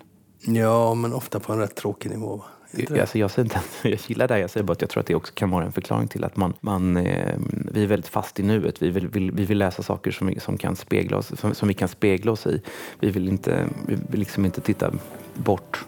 Ja, 0.46 0.94
men 0.94 1.12
ofta 1.12 1.40
på 1.40 1.52
en 1.52 1.58
rätt 1.58 1.76
tråkig 1.76 2.10
nivå 2.10 2.44
det? 2.72 3.00
Alltså 3.00 3.18
jag, 3.18 3.30
säger 3.30 3.44
inte, 3.46 3.56
att- 3.58 3.78
jag 3.82 3.98
gillar 4.06 4.28
det, 4.28 4.38
jag 4.38 4.50
säger 4.50 4.64
bara 4.64 4.72
att 4.72 4.80
jag 4.80 4.90
tror 4.90 5.00
att 5.00 5.06
det 5.06 5.14
också 5.14 5.32
kan 5.34 5.50
vara 5.50 5.64
en 5.64 5.72
förklaring 5.72 6.08
till 6.08 6.24
att 6.24 6.36
man, 6.36 6.52
man, 6.60 6.96
eh, 6.96 7.34
vi 7.72 7.82
är 7.82 7.86
väldigt 7.86 8.08
fast 8.10 8.40
i 8.40 8.42
nuet. 8.42 8.82
Vi 8.82 8.90
vill, 8.90 9.08
vill, 9.08 9.30
vi 9.32 9.44
vill 9.44 9.58
läsa 9.58 9.82
saker 9.82 10.10
som, 10.10 10.26
vi- 10.26 10.40
som, 10.40 10.58
kan 10.58 10.76
spegla 10.76 11.16
oss, 11.16 11.32
som, 11.40 11.54
som 11.54 11.68
vi 11.68 11.74
kan 11.74 11.88
spegla 11.88 12.32
oss 12.32 12.46
i. 12.46 12.62
Vi 13.00 13.10
vill, 13.10 13.28
inte, 13.28 13.66
vi 13.86 13.94
vill 14.08 14.20
liksom 14.20 14.44
inte 14.44 14.60
titta 14.60 14.92
bort. 15.34 15.84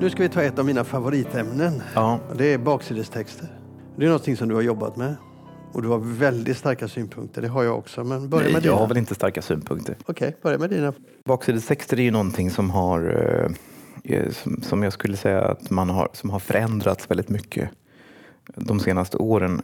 Nu 0.00 0.10
ska 0.10 0.22
vi 0.22 0.28
ta 0.28 0.42
ett 0.42 0.58
av 0.58 0.64
mina 0.66 0.84
favoritämnen. 0.84 1.82
Ja, 1.94 2.18
Det 2.36 2.52
är 2.52 2.58
baksidestexter. 2.58 3.48
Det 3.96 4.04
är 4.04 4.08
någonting 4.08 4.36
som 4.36 4.48
du 4.48 4.54
har 4.54 4.62
jobbat 4.62 4.96
med. 4.96 5.16
Och 5.72 5.82
du 5.82 5.88
har 5.88 5.98
väldigt 5.98 6.56
starka 6.56 6.88
synpunkter. 6.88 7.42
Det 7.42 7.48
har 7.48 7.62
jag 7.64 7.78
också. 7.78 8.04
Men 8.04 8.28
börja 8.28 8.44
med 8.44 8.54
jag 8.54 8.62
dina. 8.62 8.74
har 8.74 8.86
väl 8.86 8.96
inte 8.96 9.14
starka 9.14 9.42
synpunkter. 9.42 9.96
Okej, 10.06 10.36
börja 10.42 10.58
med 10.58 10.70
dina. 10.70 10.92
Baksidestexter 11.24 11.98
är 11.98 12.02
ju 12.02 12.10
någonting 12.10 12.50
som 12.50 12.70
har, 12.70 13.00
eh, 14.04 14.16
eh, 14.16 14.30
som, 14.30 14.62
som 14.62 14.82
jag 14.82 14.92
skulle 14.92 15.16
säga 15.16 15.40
att 15.42 15.70
man 15.70 15.90
har, 15.90 16.08
som 16.12 16.30
har 16.30 16.38
förändrats 16.38 17.10
väldigt 17.10 17.28
mycket 17.28 17.70
de 18.54 18.80
senaste 18.80 19.16
åren. 19.16 19.62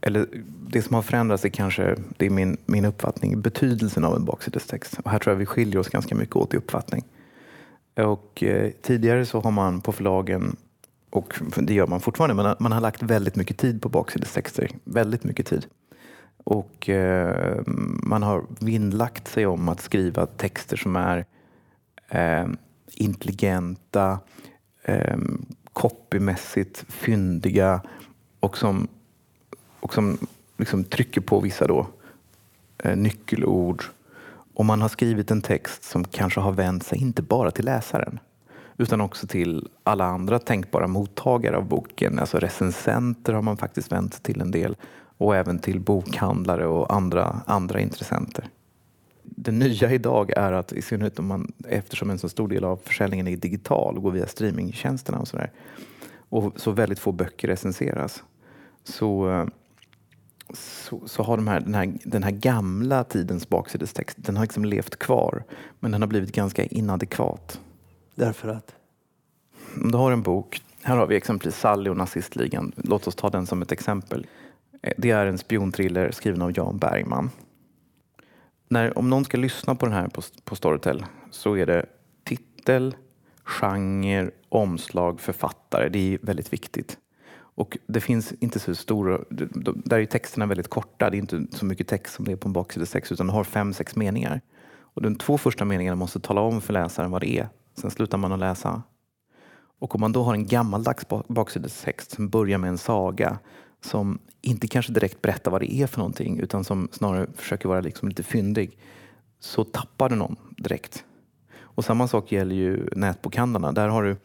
Eller 0.00 0.26
det 0.68 0.82
som 0.82 0.94
har 0.94 1.02
förändrats 1.02 1.44
är 1.44 1.48
kanske, 1.48 1.96
det 2.16 2.26
är 2.26 2.30
min, 2.30 2.56
min 2.66 2.84
uppfattning, 2.84 3.40
betydelsen 3.40 4.04
av 4.04 4.16
en 4.16 4.24
baksidestext. 4.24 4.98
Och 5.04 5.10
här 5.10 5.18
tror 5.18 5.32
jag 5.32 5.38
vi 5.38 5.46
skiljer 5.46 5.78
oss 5.80 5.88
ganska 5.88 6.14
mycket 6.14 6.36
åt 6.36 6.54
i 6.54 6.56
uppfattning. 6.56 7.04
Och 7.96 8.42
eh, 8.42 8.70
tidigare 8.82 9.26
så 9.26 9.40
har 9.40 9.50
man 9.50 9.80
på 9.80 9.92
förlagen, 9.92 10.56
och 11.10 11.34
det 11.56 11.74
gör 11.74 11.86
man 11.86 12.00
fortfarande, 12.00 12.42
men 12.42 12.56
man 12.58 12.72
har 12.72 12.80
lagt 12.80 13.02
väldigt 13.02 13.36
mycket 13.36 13.58
tid 13.58 13.82
på 13.82 13.88
baksidestexter. 13.88 14.70
Väldigt 14.84 15.24
mycket 15.24 15.46
tid. 15.46 15.66
Och 16.44 16.88
eh, 16.88 17.62
man 18.02 18.22
har 18.22 18.44
vinnlagt 18.60 19.28
sig 19.28 19.46
om 19.46 19.68
att 19.68 19.80
skriva 19.80 20.26
texter 20.26 20.76
som 20.76 20.96
är 20.96 21.24
eh, 22.08 22.46
intelligenta, 22.94 24.18
eh, 24.82 25.18
copymässigt 25.72 26.84
fyndiga 26.88 27.82
och 28.40 28.58
som, 28.58 28.88
och 29.80 29.94
som 29.94 30.18
liksom 30.56 30.84
trycker 30.84 31.20
på 31.20 31.40
vissa 31.40 31.66
då, 31.66 31.86
eh, 32.78 32.96
nyckelord. 32.96 33.84
Och 34.54 34.64
man 34.64 34.82
har 34.82 34.88
skrivit 34.88 35.30
en 35.30 35.42
text 35.42 35.84
som 35.84 36.04
kanske 36.04 36.40
har 36.40 36.52
vänt 36.52 36.82
sig 36.82 36.98
inte 36.98 37.22
bara 37.22 37.50
till 37.50 37.64
läsaren 37.64 38.18
utan 38.78 39.00
också 39.00 39.26
till 39.26 39.68
alla 39.82 40.04
andra 40.04 40.38
tänkbara 40.38 40.86
mottagare 40.86 41.56
av 41.56 41.68
boken. 41.68 42.18
Alltså 42.18 42.38
recensenter 42.38 43.32
har 43.32 43.42
man 43.42 43.56
faktiskt 43.56 43.92
vänt 43.92 44.14
sig 44.14 44.22
till 44.22 44.40
en 44.40 44.50
del 44.50 44.76
och 45.18 45.36
även 45.36 45.58
till 45.58 45.80
bokhandlare 45.80 46.66
och 46.66 46.94
andra, 46.94 47.40
andra 47.46 47.80
intressenter. 47.80 48.48
Det 49.22 49.52
nya 49.52 49.92
idag 49.92 50.30
är 50.36 50.52
att 50.52 50.72
i 50.72 50.82
synnerhet 50.82 51.18
om 51.18 51.26
man, 51.26 51.52
eftersom 51.68 52.10
en 52.10 52.18
så 52.18 52.28
stor 52.28 52.48
del 52.48 52.64
av 52.64 52.76
försäljningen 52.84 53.28
är 53.28 53.36
digital 53.36 53.96
och 53.96 54.02
går 54.02 54.10
via 54.10 54.26
streamingtjänsterna 54.26 55.18
och 55.18 55.28
sådär 55.28 55.50
och 56.28 56.60
så 56.60 56.70
väldigt 56.70 56.98
få 56.98 57.12
böcker 57.12 57.48
recenseras 57.48 58.24
så, 58.84 59.46
så, 60.54 61.00
så 61.06 61.22
har 61.22 61.36
de 61.36 61.48
här, 61.48 61.60
den, 61.60 61.74
här, 61.74 61.94
den 62.04 62.22
här 62.22 62.30
gamla 62.30 63.04
tidens 63.04 63.48
baksidestext 63.48 64.16
den 64.20 64.36
har 64.36 64.44
liksom 64.44 64.64
levt 64.64 64.96
kvar 64.96 65.44
men 65.80 65.90
den 65.90 66.02
har 66.02 66.08
blivit 66.08 66.32
ganska 66.32 66.64
inadekvat. 66.64 67.60
Därför 68.18 68.48
att. 68.48 68.74
Om 69.82 69.92
du 69.92 69.98
har 69.98 70.12
en 70.12 70.22
bok, 70.22 70.62
här 70.82 70.96
har 70.96 71.06
vi 71.06 71.16
exempelvis 71.16 71.56
Sally 71.56 71.90
och 71.90 71.96
nazistligan. 71.96 72.72
Låt 72.76 73.06
oss 73.06 73.14
ta 73.14 73.30
den 73.30 73.46
som 73.46 73.62
ett 73.62 73.72
exempel. 73.72 74.26
Eh, 74.82 74.92
det 74.98 75.10
är 75.10 75.26
en 75.26 75.38
spionthriller 75.38 76.10
skriven 76.10 76.42
av 76.42 76.52
Jan 76.56 76.78
Bergman. 76.78 77.30
När, 78.68 78.98
om 78.98 79.10
någon 79.10 79.24
ska 79.24 79.36
lyssna 79.36 79.74
på 79.74 79.86
den 79.86 79.94
här 79.94 80.08
på, 80.08 80.22
på 80.44 80.56
Storytel 80.56 81.04
så 81.30 81.56
är 81.56 81.66
det 81.66 81.86
titel, 82.24 82.96
genre, 83.44 84.30
omslag, 84.48 85.20
författare. 85.20 85.88
Det 85.88 86.14
är 86.14 86.18
väldigt 86.22 86.52
viktigt. 86.52 86.98
Och 87.34 87.78
det 87.86 88.00
finns 88.00 88.32
inte 88.32 88.58
så 88.58 88.74
stora, 88.74 89.20
där 89.74 89.98
är 89.98 90.06
texterna 90.06 90.46
väldigt 90.46 90.68
korta. 90.68 91.10
Det 91.10 91.16
är 91.16 91.18
inte 91.18 91.46
så 91.56 91.64
mycket 91.64 91.88
text 91.88 92.14
som 92.14 92.24
det 92.24 92.32
är 92.32 92.36
på 92.36 92.48
en 92.48 92.52
baksidesex, 92.52 93.12
utan 93.12 93.26
du 93.26 93.32
har 93.32 93.44
fem, 93.44 93.72
sex 93.72 93.96
meningar. 93.96 94.40
Och 94.80 95.02
de 95.02 95.16
två 95.16 95.38
första 95.38 95.64
meningarna 95.64 95.96
måste 95.96 96.20
tala 96.20 96.40
om 96.40 96.60
för 96.60 96.72
läsaren 96.72 97.10
vad 97.10 97.20
det 97.20 97.38
är. 97.38 97.48
Sen 97.78 97.90
slutar 97.90 98.18
man 98.18 98.32
att 98.32 98.38
läsa. 98.38 98.82
Och 99.78 99.94
om 99.94 100.00
man 100.00 100.12
då 100.12 100.22
har 100.22 100.34
en 100.34 100.46
gammaldags 100.46 101.06
baksidestext 101.28 102.10
som 102.10 102.28
börjar 102.28 102.58
med 102.58 102.68
en 102.68 102.78
saga 102.78 103.38
som 103.80 104.18
inte 104.40 104.68
kanske 104.68 104.92
direkt 104.92 105.22
berättar 105.22 105.50
vad 105.50 105.60
det 105.60 105.74
är 105.74 105.86
för 105.86 105.98
någonting 105.98 106.38
utan 106.38 106.64
som 106.64 106.88
snarare 106.92 107.26
försöker 107.34 107.68
vara 107.68 107.80
liksom 107.80 108.08
lite 108.08 108.22
fyndig 108.22 108.78
så 109.40 109.64
tappar 109.64 110.08
du 110.08 110.16
någon 110.16 110.36
direkt. 110.56 111.04
Och 111.60 111.84
samma 111.84 112.08
sak 112.08 112.32
gäller 112.32 112.54
ju 112.54 112.88
nätbokhandlarna. 112.96 113.72
Där 113.72 113.88
har 113.88 114.02
du, 114.02 114.16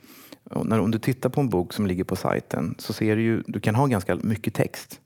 när, 0.64 0.80
om 0.80 0.92
du 0.92 1.00
tittar 1.00 1.30
på 1.30 1.42
en 1.42 1.50
bok 1.50 1.74
som 1.74 1.88
ligger 1.88 2.04
på 2.04 2.16
sajten 2.16 2.76
så 2.78 2.94
ser 2.94 3.16
du 3.16 3.22
ju, 3.22 3.44
du 3.48 3.60
kan 3.60 3.76
ha 3.76 3.86
ganska 3.86 4.16
mycket 4.16 4.54
text. 4.54 5.02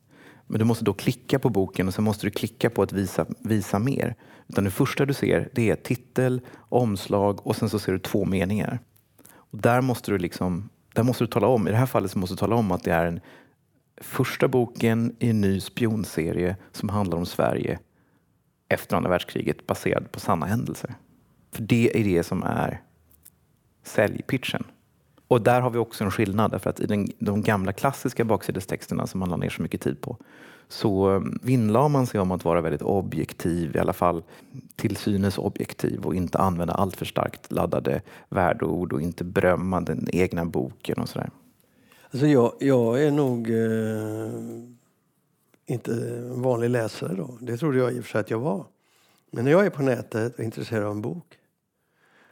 Men 0.47 0.59
du 0.59 0.65
måste 0.65 0.85
då 0.85 0.93
klicka 0.93 1.39
på 1.39 1.49
boken 1.49 1.87
och 1.87 1.93
sen 1.93 2.03
måste 2.03 2.27
du 2.27 2.31
klicka 2.31 2.69
på 2.69 2.81
att 2.81 2.93
visa, 2.93 3.25
visa 3.39 3.79
mer. 3.79 4.15
Utan 4.47 4.63
det 4.63 4.71
första 4.71 5.05
du 5.05 5.13
ser 5.13 5.49
det 5.53 5.69
är 5.69 5.75
titel, 5.75 6.41
omslag 6.57 7.47
och 7.47 7.55
sen 7.55 7.69
så 7.69 7.79
ser 7.79 7.91
du 7.91 7.99
två 7.99 8.25
meningar. 8.25 8.79
Och 9.35 9.57
där 9.57 9.81
måste 9.81 10.11
du 10.11 10.17
liksom, 10.17 10.69
där 10.93 11.03
måste 11.03 11.23
du 11.23 11.27
tala 11.27 11.47
om, 11.47 11.67
i 11.67 11.71
det 11.71 11.77
här 11.77 11.85
fallet 11.85 12.11
så 12.11 12.19
måste 12.19 12.35
du 12.35 12.37
tala 12.37 12.55
om 12.55 12.71
att 12.71 12.83
det 12.83 12.91
är 12.91 13.05
den 13.05 13.19
första 14.01 14.47
boken 14.47 15.15
i 15.19 15.29
en 15.29 15.41
ny 15.41 15.59
spionserie 15.59 16.55
som 16.71 16.89
handlar 16.89 17.17
om 17.17 17.25
Sverige 17.25 17.79
efter 18.69 18.97
andra 18.97 19.09
världskriget 19.09 19.67
baserad 19.67 20.11
på 20.11 20.19
sanna 20.19 20.45
händelser. 20.45 20.95
För 21.51 21.63
det 21.63 21.99
är 21.99 22.03
det 22.03 22.23
som 22.23 22.43
är 22.43 22.81
säljpitchen. 23.83 24.63
Och 25.27 25.41
där 25.41 25.61
har 25.61 25.69
vi 25.69 25.77
också 25.77 26.03
en 26.03 26.11
skillnad 26.11 26.51
därför 26.51 26.69
att 26.69 26.79
i 26.79 26.85
den, 26.85 27.07
de 27.19 27.41
gamla 27.41 27.73
klassiska 27.73 28.25
baksidestexterna 28.25 29.07
som 29.07 29.19
man 29.19 29.29
la 29.29 29.37
ner 29.37 29.49
så 29.49 29.61
mycket 29.61 29.81
tid 29.81 30.01
på 30.01 30.17
så 30.69 31.15
eh, 31.15 31.21
vinnlade 31.41 31.89
man 31.89 32.07
sig 32.07 32.19
om 32.19 32.31
att 32.31 32.45
vara 32.45 32.61
väldigt 32.61 32.81
objektiv, 32.81 33.75
i 33.75 33.79
alla 33.79 33.93
fall 33.93 34.23
till 34.75 34.95
synes 34.95 35.37
objektiv 35.37 36.05
och 36.05 36.15
inte 36.15 36.37
använda 36.37 36.73
alltför 36.73 37.05
starkt 37.05 37.51
laddade 37.51 38.01
värdeord 38.29 38.93
och 38.93 39.01
inte 39.01 39.23
berömma 39.23 39.81
den 39.81 40.07
egna 40.13 40.45
boken 40.45 40.97
och 40.97 41.09
sådär. 41.09 41.29
Alltså 42.11 42.27
jag, 42.27 42.53
jag 42.59 43.03
är 43.03 43.11
nog 43.11 43.49
eh, 43.49 44.31
inte 45.65 45.91
en 45.91 46.41
vanlig 46.41 46.69
läsare 46.69 47.15
då. 47.15 47.37
Det 47.41 47.57
trodde 47.57 47.77
jag 47.77 47.93
i 47.93 47.99
och 47.99 48.03
för 48.03 48.11
sig 48.11 48.21
att 48.21 48.31
jag 48.31 48.39
var. 48.39 48.65
Men 49.31 49.45
när 49.45 49.51
jag 49.51 49.65
är 49.65 49.69
på 49.69 49.81
nätet 49.81 50.33
och 50.33 50.39
är 50.39 50.43
intresserad 50.43 50.83
av 50.83 50.91
en 50.91 51.01
bok 51.01 51.36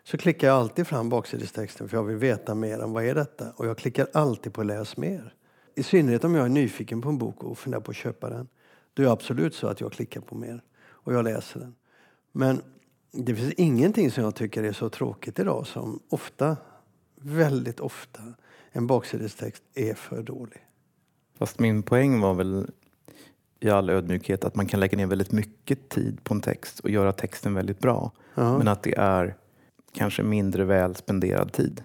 så 0.05 0.17
klickar 0.17 0.47
jag 0.47 0.57
alltid 0.57 0.87
fram 0.87 1.09
baksidestexten 1.09 1.89
för 1.89 1.97
jag 1.97 2.03
vill 2.03 2.17
veta 2.17 2.55
mer 2.55 2.83
om 2.83 2.93
vad 2.93 3.05
är 3.05 3.15
detta. 3.15 3.51
Och 3.55 3.67
jag 3.67 3.77
klickar 3.77 4.07
alltid 4.13 4.53
på 4.53 4.63
läs 4.63 4.97
mer. 4.97 5.33
I 5.75 5.83
synnerhet 5.83 6.23
om 6.23 6.35
jag 6.35 6.45
är 6.45 6.49
nyfiken 6.49 7.01
på 7.01 7.09
en 7.09 7.17
bok 7.17 7.43
och 7.43 7.57
funderar 7.57 7.81
på 7.81 7.91
att 7.91 7.97
köpa 7.97 8.29
den. 8.29 8.47
Då 8.93 9.03
är 9.03 9.05
det 9.05 9.11
absolut 9.11 9.55
så 9.55 9.67
att 9.67 9.81
jag 9.81 9.91
klickar 9.91 10.21
på 10.21 10.35
mer 10.35 10.61
och 10.87 11.13
jag 11.13 11.23
läser 11.23 11.59
den. 11.59 11.75
Men 12.31 12.61
det 13.11 13.35
finns 13.35 13.53
ingenting 13.53 14.11
som 14.11 14.23
jag 14.23 14.35
tycker 14.35 14.63
är 14.63 14.73
så 14.73 14.89
tråkigt 14.89 15.39
idag 15.39 15.67
som 15.67 15.99
ofta, 16.09 16.57
väldigt 17.15 17.79
ofta, 17.79 18.21
en 18.71 18.87
baksidestext 18.87 19.63
är 19.73 19.93
för 19.93 20.23
dålig. 20.23 20.65
Fast 21.37 21.59
min 21.59 21.83
poäng 21.83 22.21
var 22.21 22.33
väl 22.33 22.71
i 23.59 23.69
all 23.69 23.89
ödmjukhet 23.89 24.45
att 24.45 24.55
man 24.55 24.65
kan 24.65 24.79
lägga 24.79 24.97
ner 24.97 25.07
väldigt 25.07 25.31
mycket 25.31 25.89
tid 25.89 26.23
på 26.23 26.33
en 26.33 26.41
text 26.41 26.79
och 26.79 26.89
göra 26.89 27.11
texten 27.11 27.53
väldigt 27.53 27.79
bra. 27.79 28.11
Ja. 28.35 28.57
Men 28.57 28.67
att 28.67 28.83
det 28.83 28.95
är 28.97 29.35
kanske 29.95 30.23
mindre 30.23 30.63
väl 30.63 30.95
spenderad 30.95 31.51
tid. 31.51 31.83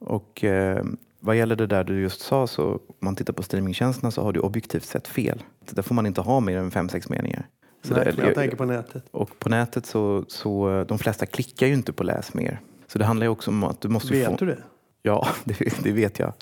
Och 0.00 0.44
eh, 0.44 0.84
vad 1.20 1.36
gäller 1.36 1.56
det 1.56 1.66
där 1.66 1.84
du 1.84 2.00
just 2.00 2.20
sa 2.20 2.46
så 2.46 2.72
om 2.72 2.80
man 3.00 3.16
tittar 3.16 3.32
på 3.32 3.42
streamingtjänsterna 3.42 4.10
så 4.10 4.22
har 4.22 4.32
du 4.32 4.40
objektivt 4.40 4.84
sett 4.84 5.08
fel. 5.08 5.42
Där 5.70 5.82
får 5.82 5.94
man 5.94 6.06
inte 6.06 6.20
ha 6.20 6.40
mer 6.40 6.56
än 6.58 6.70
fem, 6.70 6.88
sex 6.88 7.08
meningar. 7.08 7.46
Så 7.82 7.94
Nej, 7.94 8.04
där- 8.04 8.24
jag 8.26 8.34
tänker 8.34 8.56
på 8.56 8.64
nätet. 8.64 9.04
Och 9.10 9.38
på 9.38 9.48
nätet 9.48 9.86
så, 9.86 10.24
så 10.28 10.84
de 10.88 10.98
flesta 10.98 11.26
klickar 11.26 11.66
ju 11.66 11.74
inte 11.74 11.92
på 11.92 12.02
läs 12.04 12.34
mer. 12.34 12.60
Så 12.86 12.98
det 12.98 13.04
handlar 13.04 13.26
ju 13.26 13.30
också 13.30 13.50
om 13.50 13.64
att 13.64 13.80
du 13.80 13.88
måste 13.88 14.12
Vet 14.12 14.26
få... 14.28 14.36
du 14.36 14.46
det? 14.46 14.58
Ja, 15.02 15.28
det, 15.44 15.82
det 15.82 15.92
vet 15.92 16.18
jag. 16.18 16.32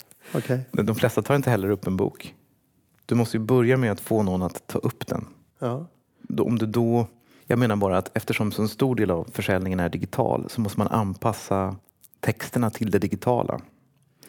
Men 0.70 0.86
De 0.86 0.94
flesta 0.96 1.22
tar 1.22 1.36
inte 1.36 1.50
heller 1.50 1.70
upp 1.70 1.86
en 1.86 1.96
bok. 1.96 2.34
Du 3.06 3.14
måste 3.14 3.36
ju 3.36 3.42
börja 3.42 3.76
med 3.76 3.92
att 3.92 4.00
få 4.00 4.22
någon 4.22 4.42
att 4.42 4.66
ta 4.66 4.78
upp 4.78 5.06
den. 5.06 5.24
Ja. 5.58 5.86
Om 6.38 6.58
du 6.58 6.66
då, 6.66 7.06
jag 7.46 7.58
menar 7.58 7.76
bara 7.76 7.98
att 7.98 8.16
eftersom 8.16 8.52
så 8.52 8.62
en 8.62 8.68
stor 8.68 8.94
del 8.94 9.10
av 9.10 9.28
försäljningen 9.32 9.80
är 9.80 9.88
digital 9.88 10.46
så 10.48 10.60
måste 10.60 10.78
man 10.78 10.88
anpassa 10.88 11.76
texterna 12.20 12.70
till 12.70 12.90
det 12.90 12.98
digitala. 12.98 13.60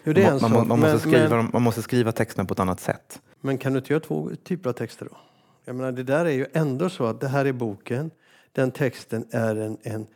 Jo, 0.04 0.14
det 0.14 0.42
man, 0.42 0.52
man, 0.52 0.68
man, 0.68 0.80
måste 0.80 0.92
men, 0.92 1.00
skriva, 1.00 1.36
men, 1.36 1.50
man 1.54 1.62
måste 1.62 1.82
skriva 1.82 2.12
texterna 2.12 2.46
på 2.46 2.54
ett 2.54 2.60
annat 2.60 2.80
sätt. 2.80 3.22
men 3.42 3.58
kan 3.58 3.74
du 3.74 3.80
inte 3.80 3.94
göra 3.94 4.04
två 4.04 4.32
typer 4.44 4.70
av 4.70 4.74
texter 4.74 5.06
då? 5.06 5.18
Jag 5.66 5.76
menar, 5.76 5.92
det 5.92 6.04
där 6.04 6.26
är 6.26 6.32
ju 6.32 6.46
ändå 6.54 6.90
så 6.90 7.06
att 7.06 7.22
det 7.22 7.28
här 7.28 7.46
är 7.46 7.54
boken. 7.54 8.12
Den 8.52 8.72
texten 8.72 9.26
är 9.32 9.56
en, 9.56 9.78
en, 9.84 10.08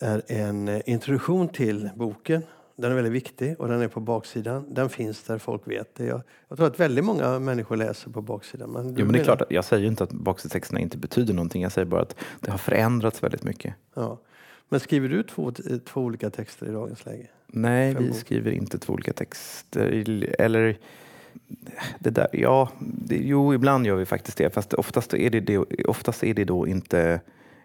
är 0.00 0.22
en 0.26 0.68
eh, 0.68 0.80
introduktion 0.86 1.48
till 1.48 1.90
boken. 1.96 2.42
Den 2.78 2.90
är 2.90 2.94
väldigt 2.94 3.12
viktig 3.12 3.60
och 3.60 3.68
den 3.68 3.80
är 3.80 3.88
på 3.88 4.00
baksidan. 4.00 4.74
Den 4.74 4.88
finns 4.88 5.22
där 5.22 5.38
folk 5.38 5.68
vet 5.68 5.94
det. 5.94 6.04
Jag, 6.04 6.22
jag 6.48 6.58
tror 6.58 6.66
att 6.66 6.80
väldigt 6.80 7.04
många 7.04 7.38
människor 7.38 7.76
läser 7.76 8.10
på 8.10 8.22
baksidan. 8.22 8.70
Men 8.70 8.94
jo, 8.96 9.04
men 9.04 9.12
det 9.12 9.20
är 9.20 9.24
klart, 9.24 9.42
jag 9.50 9.64
säger 9.64 9.86
inte 9.86 10.04
att 10.04 10.12
baksidestexterna 10.12 10.80
inte 10.80 10.98
betyder 10.98 11.34
någonting. 11.34 11.62
Jag 11.62 11.72
säger 11.72 11.86
bara 11.86 12.02
att 12.02 12.16
det 12.40 12.50
har 12.50 12.58
förändrats 12.58 13.22
väldigt 13.22 13.44
mycket. 13.44 13.74
Ja. 13.94 14.20
Men 14.68 14.80
skriver 14.80 15.08
du 15.08 15.22
två, 15.22 15.52
två 15.84 16.00
olika 16.00 16.30
texter 16.30 16.66
i 16.66 16.72
dagens 16.72 17.06
läge? 17.06 17.26
Nej, 17.46 17.94
vi 17.94 18.12
skriver 18.12 18.50
inte 18.50 18.78
två 18.78 18.92
olika 18.92 19.12
texter. 19.12 20.04
Eller 20.38 20.78
det 21.98 22.10
där, 22.10 22.28
ja, 22.32 22.68
det, 22.80 23.16
jo, 23.16 23.54
ibland 23.54 23.86
gör 23.86 23.96
vi 23.96 24.06
faktiskt 24.06 24.38
det. 24.38 24.54
Fast 24.54 24.74
oftast 24.74 25.14
är 25.14 25.30
det, 25.30 25.40
det, 25.40 25.58
oftast 25.84 26.24
är 26.24 26.34
det 26.34 26.44
då 26.44 26.66
inte 26.66 27.20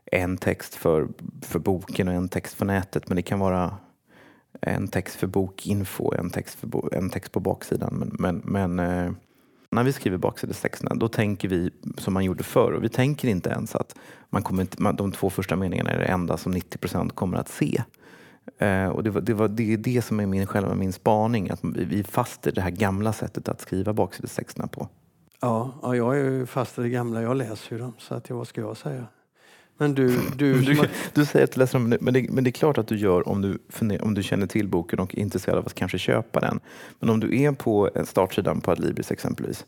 en 0.06 0.38
text 0.38 0.76
för, 0.76 1.08
för 1.42 1.60
boken 1.60 2.08
och 2.08 2.14
en 2.14 2.30
text 2.30 2.56
för 2.56 2.66
nätet. 2.66 3.08
Men 3.08 3.16
det 3.16 3.22
kan 3.22 3.40
vara 3.40 3.78
en 4.64 4.88
text 4.88 5.16
för 5.16 5.28
bokinfo, 5.28 6.14
en 6.14 6.30
text, 6.30 6.60
för 6.60 6.94
en 6.94 7.10
text 7.10 7.32
på 7.32 7.40
baksidan. 7.40 7.94
Men, 7.94 8.16
men, 8.20 8.42
men 8.46 8.80
eh, 8.80 9.12
när 9.70 9.84
vi 9.84 9.94
skriver 9.94 10.18
baksidestexterna 10.18 10.96
då 10.96 11.08
tänker 11.08 11.48
vi 11.48 11.72
som 11.98 12.14
man 12.14 12.24
gjorde 12.24 12.44
förr. 12.44 12.72
Och 12.72 12.84
vi 12.84 12.90
tänker 12.90 13.28
inte 13.28 13.50
ens 13.50 13.76
att 13.76 13.96
man 14.30 14.44
kommer 14.44 14.62
inte, 14.62 14.92
de 14.92 15.12
två 15.12 15.30
första 15.30 15.56
meningarna 15.56 15.92
är 15.92 16.00
det 16.00 16.06
enda 16.06 16.38
som 16.38 16.52
90 16.52 16.78
procent 16.78 17.16
kommer 17.16 17.38
att 17.38 17.50
se. 17.50 17.84
Eh, 18.58 18.88
och 18.88 19.04
det, 19.04 19.10
var, 19.10 19.22
det, 19.22 19.34
var, 19.34 19.48
det 19.48 19.74
är 19.74 19.78
det 19.78 20.02
som 20.02 20.20
är 20.20 20.26
min, 20.26 20.48
själva 20.48 20.76
min 20.76 20.94
spaning, 20.94 21.50
att 21.50 21.60
vi 21.64 22.00
är 22.00 22.04
fast 22.04 22.48
i 22.48 22.52
det 22.52 22.62
här 22.62 22.72
gamla 22.72 23.14
sättet 23.14 23.50
att 23.50 23.62
skriva 23.62 23.94
baksidestexterna 23.94 24.68
på. 24.68 24.88
Ja, 25.42 25.72
ja, 25.82 25.96
jag 25.96 26.20
är 26.20 26.24
ju 26.24 26.46
fast 26.46 26.80
i 26.80 26.82
det 26.82 26.90
gamla. 26.90 27.22
Jag 27.22 27.38
läser 27.38 27.76
ju 27.76 27.82
dem, 27.82 27.94
så 27.98 28.16
att, 28.16 28.30
vad 28.30 28.48
ska 28.48 28.62
jag 28.62 28.78
säga? 28.78 29.06
Men 29.78 29.96
du, 29.96 30.20
du, 30.36 30.62
du, 30.62 30.82
du 31.14 31.26
säger 31.26 31.44
att 31.44 31.52
du 31.52 31.60
läser 31.60 31.80
dem, 31.80 31.98
men 32.02 32.14
det, 32.14 32.30
men 32.30 32.44
det 32.44 32.50
är 32.50 32.52
klart 32.52 32.78
att 32.78 32.88
du 32.88 32.98
gör 32.98 33.28
om 33.30 33.42
du, 33.42 33.58
om 34.02 34.14
du 34.14 34.24
känner 34.24 34.48
till 34.48 34.68
boken 34.68 35.00
och 35.00 35.16
är 35.16 35.20
intresserad 35.20 35.58
av 35.58 35.66
att 35.66 35.74
kanske 35.74 35.98
köpa 35.98 36.40
den. 36.40 36.60
Men 37.00 37.10
om 37.10 37.20
du 37.20 37.42
är 37.42 37.52
på 37.52 37.90
startsidan 38.06 38.62
på 38.62 38.72
Adlibris 38.72 39.12
exempelvis, 39.12 39.66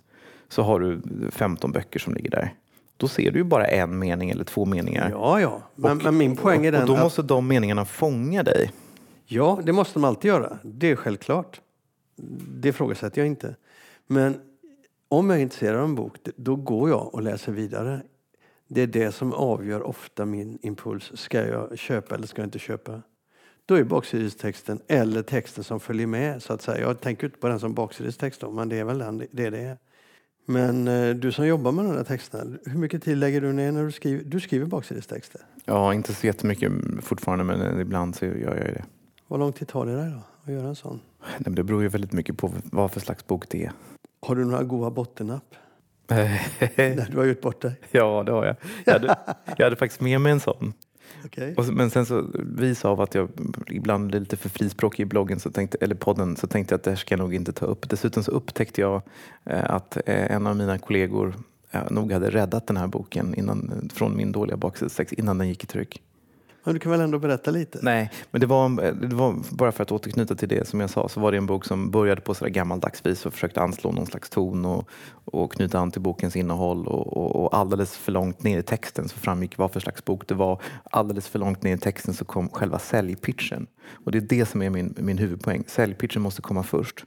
så 0.49 0.61
har 0.61 0.79
du 0.79 1.01
15 1.31 1.71
böcker 1.71 1.99
som 1.99 2.13
ligger 2.13 2.29
där. 2.29 2.53
Då 2.97 3.07
ser 3.07 3.31
du 3.31 3.37
ju 3.37 3.43
bara 3.43 3.67
en 3.67 3.99
mening 3.99 4.29
eller 4.29 4.43
två 4.43 4.65
meningar. 4.65 5.09
Ja, 5.09 5.41
ja. 5.41 5.61
Men, 5.75 5.97
och, 5.97 6.03
men 6.03 6.17
min 6.17 6.35
poäng 6.35 6.65
är 6.65 6.71
den 6.71 6.81
Och 6.81 6.87
då 6.87 6.97
måste 6.97 7.21
de 7.21 7.47
meningarna 7.47 7.85
fånga 7.85 8.43
dig. 8.43 8.71
Ja, 9.25 9.59
det 9.63 9.71
måste 9.71 9.93
de 9.93 10.03
alltid 10.03 10.29
göra. 10.29 10.57
Det 10.63 10.91
är 10.91 10.95
självklart. 10.95 11.61
Det 12.47 12.69
ifrågasätter 12.69 13.21
jag 13.21 13.27
inte. 13.27 13.55
Men 14.07 14.37
om 15.07 15.29
jag 15.29 15.39
är 15.39 15.43
intresserad 15.43 15.75
av 15.75 15.83
en 15.83 15.95
bok, 15.95 16.17
då 16.35 16.55
går 16.55 16.89
jag 16.89 17.13
och 17.13 17.21
läser 17.21 17.51
vidare 17.51 18.01
det 18.67 18.81
är 18.81 18.87
det 18.87 19.11
som 19.11 19.33
avgör 19.33 19.83
ofta 19.83 20.25
min 20.25 20.59
impuls. 20.61 21.11
Ska 21.15 21.47
jag 21.47 21.77
köpa 21.77 22.15
eller 22.15 22.27
ska 22.27 22.41
jag 22.41 22.47
inte 22.47 22.59
köpa? 22.59 23.01
Då 23.65 23.75
är 23.75 23.83
baksidestexten 23.83 24.79
eller 24.87 25.21
texten 25.21 25.63
som 25.63 25.79
följer 25.79 26.07
med. 26.07 26.43
så 26.43 26.53
att 26.53 26.61
säga. 26.61 26.81
Jag 26.81 27.01
tänker 27.01 27.27
inte 27.27 27.39
på 27.39 27.47
den 27.47 27.59
som 27.59 27.73
baksidestext 27.73 28.41
då, 28.41 28.51
men 28.51 28.69
det 28.69 28.79
är 28.79 28.83
väl 28.83 28.97
den, 28.97 29.27
det 29.31 29.45
är 29.45 29.51
det. 29.51 29.77
Men 30.45 30.87
eh, 30.87 31.15
du 31.15 31.31
som 31.31 31.47
jobbar 31.47 31.71
med 31.71 31.85
de 31.85 31.95
där 31.95 32.03
texterna, 32.03 32.57
hur 32.65 32.79
mycket 32.79 33.03
tid 33.03 33.17
lägger 33.17 33.41
du 33.41 33.53
ner 33.53 33.71
när 33.71 33.83
du 33.83 33.91
skriver, 33.91 34.23
du 34.23 34.39
skriver 34.39 34.65
baksidestexter? 34.65 35.41
Ja, 35.65 35.93
inte 35.93 36.13
så 36.13 36.27
jättemycket 36.27 36.71
fortfarande, 37.01 37.43
men 37.43 37.79
ibland 37.81 38.15
så 38.15 38.25
gör 38.25 38.55
jag 38.55 38.73
det. 38.73 38.85
Vad 39.27 39.39
lång 39.39 39.53
tid 39.53 39.67
tar 39.67 39.85
det 39.85 39.95
dig 39.95 40.11
då, 40.11 40.21
att 40.43 40.53
göra 40.53 40.67
en 40.67 40.75
sån? 40.75 40.99
Nej, 41.21 41.53
det 41.55 41.63
beror 41.63 41.81
ju 41.81 41.87
väldigt 41.87 42.13
mycket 42.13 42.37
på 42.37 42.53
vad 42.63 42.91
för 42.91 42.99
slags 42.99 43.27
bok 43.27 43.49
det 43.49 43.65
är. 43.65 43.71
Har 44.21 44.35
du 44.35 44.45
några 44.45 44.63
goda 44.63 44.89
bottennapp? 44.91 45.55
När 46.07 47.11
du 47.11 47.17
har 47.17 47.25
gjort 47.25 47.41
bort 47.41 47.61
dig? 47.61 47.75
Ja, 47.91 48.23
det 48.25 48.31
har 48.31 48.45
jag. 48.45 48.55
Jag 48.85 48.93
hade, 48.93 49.15
jag 49.57 49.65
hade 49.65 49.75
faktiskt 49.75 50.01
med 50.01 50.21
mig 50.21 50.31
en 50.31 50.39
sån. 50.39 50.73
Okay. 51.25 51.55
Och, 51.55 51.65
men 51.65 51.89
sen 51.89 52.05
så 52.05 52.25
vis 52.33 52.85
av 52.85 53.01
att 53.01 53.15
jag 53.15 53.29
ibland 53.67 54.07
blir 54.07 54.19
lite 54.19 54.37
för 54.37 54.49
frispråkig 54.49 55.03
i 55.03 55.05
bloggen 55.05 55.39
så 55.39 55.51
tänkte, 55.51 55.77
eller 55.81 55.95
podden 55.95 56.35
så 56.35 56.47
tänkte 56.47 56.73
jag 56.73 56.77
att 56.77 56.83
det 56.83 56.91
här 56.91 56.97
ska 56.97 57.13
jag 57.13 57.19
nog 57.19 57.33
inte 57.33 57.53
ta 57.53 57.65
upp. 57.65 57.89
Dessutom 57.89 58.23
så 58.23 58.31
upptäckte 58.31 58.81
jag 58.81 59.01
eh, 59.45 59.63
att 59.63 59.97
eh, 60.05 60.31
en 60.31 60.47
av 60.47 60.55
mina 60.55 60.77
kollegor 60.77 61.35
eh, 61.71 61.81
nog 61.89 62.11
hade 62.11 62.29
räddat 62.29 62.67
den 62.67 62.77
här 62.77 62.87
boken 62.87 63.35
innan, 63.35 63.89
från 63.93 64.17
min 64.17 64.31
dåliga 64.31 64.57
baksidestext 64.57 65.13
innan 65.13 65.37
den 65.37 65.47
gick 65.47 65.63
i 65.63 65.67
tryck. 65.67 66.01
Men 66.65 66.73
du 66.73 66.79
kan 66.79 66.91
väl 66.91 67.01
ändå 67.01 67.19
berätta 67.19 67.51
lite? 67.51 67.79
Nej, 67.81 68.11
men 68.31 68.41
det 68.41 68.47
var, 68.47 68.83
eh, 68.83 68.93
det 68.93 69.15
var 69.15 69.35
bara 69.51 69.71
för 69.71 69.83
att 69.83 69.91
återknyta 69.91 70.35
till 70.35 70.49
det 70.49 70.67
som 70.67 70.79
jag 70.79 70.89
sa 70.89 71.09
så 71.09 71.19
var 71.19 71.31
det 71.31 71.37
en 71.37 71.45
bok 71.45 71.65
som 71.65 71.91
började 71.91 72.21
på 72.21 72.33
sådär 72.33 72.51
gammaldags 72.51 73.05
vis 73.05 73.25
och 73.25 73.33
försökte 73.33 73.61
anslå 73.61 73.91
någon 73.91 74.05
slags 74.05 74.29
ton 74.29 74.65
och, 74.65 74.89
och 75.25 75.53
knyta 75.53 75.79
an 75.79 75.91
till 75.91 76.01
bokens 76.01 76.35
innehåll 76.35 76.87
och, 76.87 77.17
och, 77.17 77.43
och, 77.43 77.57
alldeles 77.57 77.97
för 77.97 78.11
långt 78.11 78.43
ner 78.43 78.59
i 78.59 78.63
texten 78.63 79.09
så 79.09 79.19
framgick 79.19 79.57
vad 79.57 79.71
för 79.71 79.79
slags 79.79 80.05
bok 80.05 80.27
det 80.27 80.35
var. 80.35 80.61
Alldeles 80.83 81.27
för 81.27 81.39
långt 81.39 81.63
ner 81.63 81.75
i 81.75 81.79
texten 81.79 82.13
så 82.13 82.25
kom 82.25 82.49
själva 82.49 82.79
säljpitchen 82.79 83.67
och 84.05 84.11
det 84.11 84.17
är 84.17 84.21
det 84.21 84.45
som 84.45 84.61
är 84.61 84.69
min, 84.69 84.95
min 84.99 85.17
huvudpoäng. 85.17 85.63
Säljpitchen 85.67 86.21
måste 86.21 86.41
komma 86.41 86.63
först. 86.63 87.05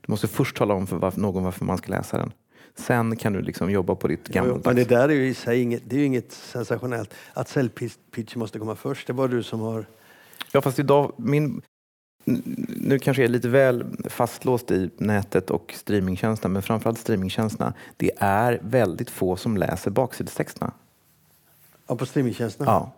Du 0.00 0.12
måste 0.12 0.28
först 0.28 0.56
tala 0.56 0.74
om 0.74 0.86
för 0.86 0.96
varför, 0.96 1.20
någon 1.20 1.44
varför 1.44 1.64
man 1.64 1.78
ska 1.78 1.90
läsa 1.90 2.18
den. 2.18 2.32
Sen 2.74 3.16
kan 3.16 3.32
du 3.32 3.42
liksom 3.42 3.70
jobba 3.70 3.94
på 3.94 4.08
ditt 4.08 4.28
gamla. 4.28 4.60
men 4.64 4.76
det 4.76 4.84
där 4.84 5.08
är 5.08 5.12
ju 5.12 5.28
i 5.28 5.34
sig 5.34 5.62
inget, 5.62 5.82
det 5.86 5.96
är 5.96 6.04
inget 6.04 6.32
sensationellt. 6.32 7.14
Att 7.32 7.48
säljpitch 7.48 8.36
måste 8.36 8.58
komma 8.58 8.74
först, 8.74 9.06
det 9.06 9.12
var 9.12 9.28
du 9.28 9.42
som 9.42 9.60
har... 9.60 9.86
Ja, 10.52 10.60
fast 10.60 10.78
idag, 10.78 11.12
min, 11.16 11.62
nu 12.24 12.98
kanske 12.98 13.22
jag 13.22 13.28
är 13.28 13.32
lite 13.32 13.48
väl 13.48 13.84
fastlåst 14.04 14.70
i 14.70 14.90
nätet 14.96 15.50
och 15.50 15.74
streamingtjänsterna, 15.76 16.52
men 16.52 16.62
framförallt 16.62 16.98
streamingtjänsterna. 16.98 17.74
Det 17.96 18.10
är 18.18 18.60
väldigt 18.62 19.10
få 19.10 19.36
som 19.36 19.56
läser 19.56 19.90
baksidestexterna. 19.90 20.72
Ja, 21.86 21.96
på 21.96 22.06
streamingtjänsterna? 22.06 22.70
Ja. 22.70 22.92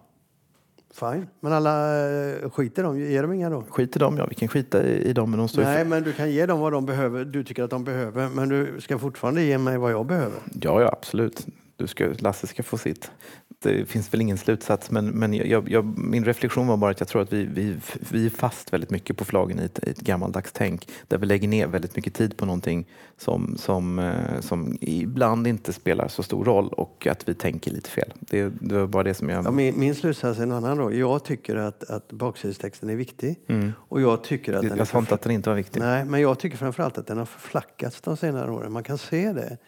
Fine. 0.94 1.26
Men 1.40 1.52
alla 1.52 2.04
eh, 2.10 2.50
skiter 2.50 2.82
de, 2.82 3.00
ger 3.00 3.22
de 3.22 3.32
inga 3.32 3.50
då? 3.50 3.64
Skiter 3.68 4.00
de, 4.00 4.16
ja. 4.16 4.26
Vi 4.26 4.34
kan 4.34 4.48
skita 4.48 4.82
i, 4.82 5.02
i 5.02 5.12
dem. 5.12 5.30
Men 5.30 5.38
de 5.38 5.48
står 5.48 5.62
Nej, 5.62 5.84
men 5.84 6.02
du 6.02 6.12
kan 6.12 6.30
ge 6.30 6.46
dem 6.46 6.60
vad 6.60 6.72
de 6.72 6.86
behöver, 6.86 7.24
du 7.24 7.44
tycker 7.44 7.62
att 7.62 7.70
de 7.70 7.84
behöver. 7.84 8.28
Men 8.28 8.48
du 8.48 8.80
ska 8.80 8.98
fortfarande 8.98 9.42
ge 9.42 9.58
mig 9.58 9.78
vad 9.78 9.92
jag 9.92 10.06
behöver. 10.06 10.38
Ja, 10.60 10.80
ja 10.80 10.88
absolut. 10.92 11.46
Du 11.80 11.86
ska, 11.86 12.14
Lasse 12.18 12.46
ska 12.46 12.62
få 12.62 12.78
sitt 12.78 13.10
det 13.62 13.88
finns 13.88 14.14
väl 14.14 14.20
ingen 14.20 14.38
slutsats, 14.38 14.90
men, 14.90 15.06
men 15.06 15.34
jag, 15.34 15.68
jag, 15.70 15.98
min 15.98 16.24
reflektion 16.24 16.66
var 16.66 16.76
bara 16.76 16.90
att 16.90 17.00
jag 17.00 17.08
tror 17.08 17.22
att 17.22 17.32
vi, 17.32 17.44
vi, 17.44 17.76
vi 18.10 18.26
är 18.26 18.30
fast 18.30 18.72
väldigt 18.72 18.90
mycket 18.90 19.16
på 19.16 19.24
förlagen 19.24 19.60
i 19.60 19.64
ett, 19.64 19.78
ett 19.78 20.00
gammaldags 20.00 20.52
tänk 20.52 20.88
där 21.08 21.18
vi 21.18 21.26
lägger 21.26 21.48
ner 21.48 21.66
väldigt 21.66 21.96
mycket 21.96 22.14
tid 22.14 22.36
på 22.36 22.46
någonting 22.46 22.86
som, 23.16 23.56
som, 23.58 23.98
eh, 23.98 24.40
som 24.40 24.78
ibland 24.80 25.46
inte 25.46 25.72
spelar 25.72 26.08
så 26.08 26.22
stor 26.22 26.44
roll 26.44 26.68
och 26.68 27.06
att 27.06 27.28
vi 27.28 27.34
tänker 27.34 27.70
lite 27.70 27.90
fel. 27.90 28.12
Det, 28.20 28.52
det 28.60 28.78
var 28.78 28.86
bara 28.86 29.02
det 29.02 29.14
som 29.14 29.28
jag... 29.28 29.46
Ja, 29.46 29.50
min, 29.50 29.78
min 29.78 29.94
slutsats 29.94 30.38
är 30.38 30.42
en 30.42 30.52
annan 30.52 30.78
då. 30.78 30.94
Jag 30.94 31.24
tycker 31.24 31.56
att, 31.56 31.90
att 31.90 32.12
baksidestexten 32.12 32.90
är 32.90 32.96
viktig. 32.96 33.38
Mm. 33.46 33.72
Och 33.78 34.00
jag 34.00 34.24
tycker 34.24 34.52
att 34.52 34.62
jag 34.62 34.72
den 34.72 34.78
jag 34.78 34.88
sa 34.88 34.98
inte 34.98 35.14
att 35.14 35.22
den 35.22 35.32
inte 35.32 35.48
var 35.48 35.56
viktig. 35.56 35.80
Nej, 35.80 36.04
men 36.04 36.20
jag 36.20 36.38
tycker 36.38 36.56
framförallt 36.56 36.98
att 36.98 37.06
den 37.06 37.18
har 37.18 37.26
förflackats 37.26 38.00
de 38.00 38.16
senare 38.16 38.50
åren. 38.50 38.72
Man 38.72 38.82
kan 38.82 38.98
se 38.98 39.32
det 39.32 39.58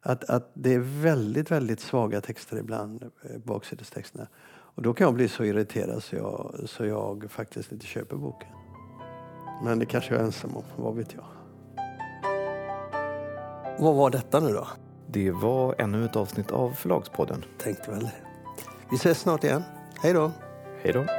att, 0.00 0.24
att 0.24 0.50
det 0.54 0.74
är 0.74 0.78
väldigt, 0.78 1.50
väldigt 1.50 1.80
svaga 1.80 2.20
texter 2.20 2.56
ibland, 2.56 3.02
eh, 3.02 3.38
baksidestexterna. 3.44 4.28
Och 4.50 4.82
då 4.82 4.94
kan 4.94 5.04
jag 5.04 5.14
bli 5.14 5.28
så 5.28 5.44
irriterad 5.44 6.02
så 6.02 6.16
jag, 6.16 6.60
så 6.66 6.84
jag 6.84 7.26
faktiskt 7.30 7.72
inte 7.72 7.86
köper 7.86 8.16
boken. 8.16 8.48
Men 9.64 9.78
det 9.78 9.86
kanske 9.86 10.14
jag 10.14 10.20
är 10.20 10.24
ensam 10.24 10.56
om, 10.56 10.64
vad 10.76 10.96
vet 10.96 11.14
jag. 11.14 11.24
Vad 13.78 13.94
var 13.94 14.10
detta 14.10 14.40
nu 14.40 14.52
då? 14.52 14.66
Det 15.06 15.30
var 15.30 15.74
ännu 15.78 16.04
ett 16.04 16.16
avsnitt 16.16 16.50
av 16.50 16.70
Förlagspodden. 16.70 17.44
Tänkte 17.58 17.90
väl 17.90 18.00
det. 18.00 18.12
Vi 18.90 18.96
ses 18.96 19.18
snart 19.18 19.44
igen. 19.44 19.62
Hej 20.02 20.12
då! 20.12 20.32
Hej 20.82 20.92
då! 20.92 21.17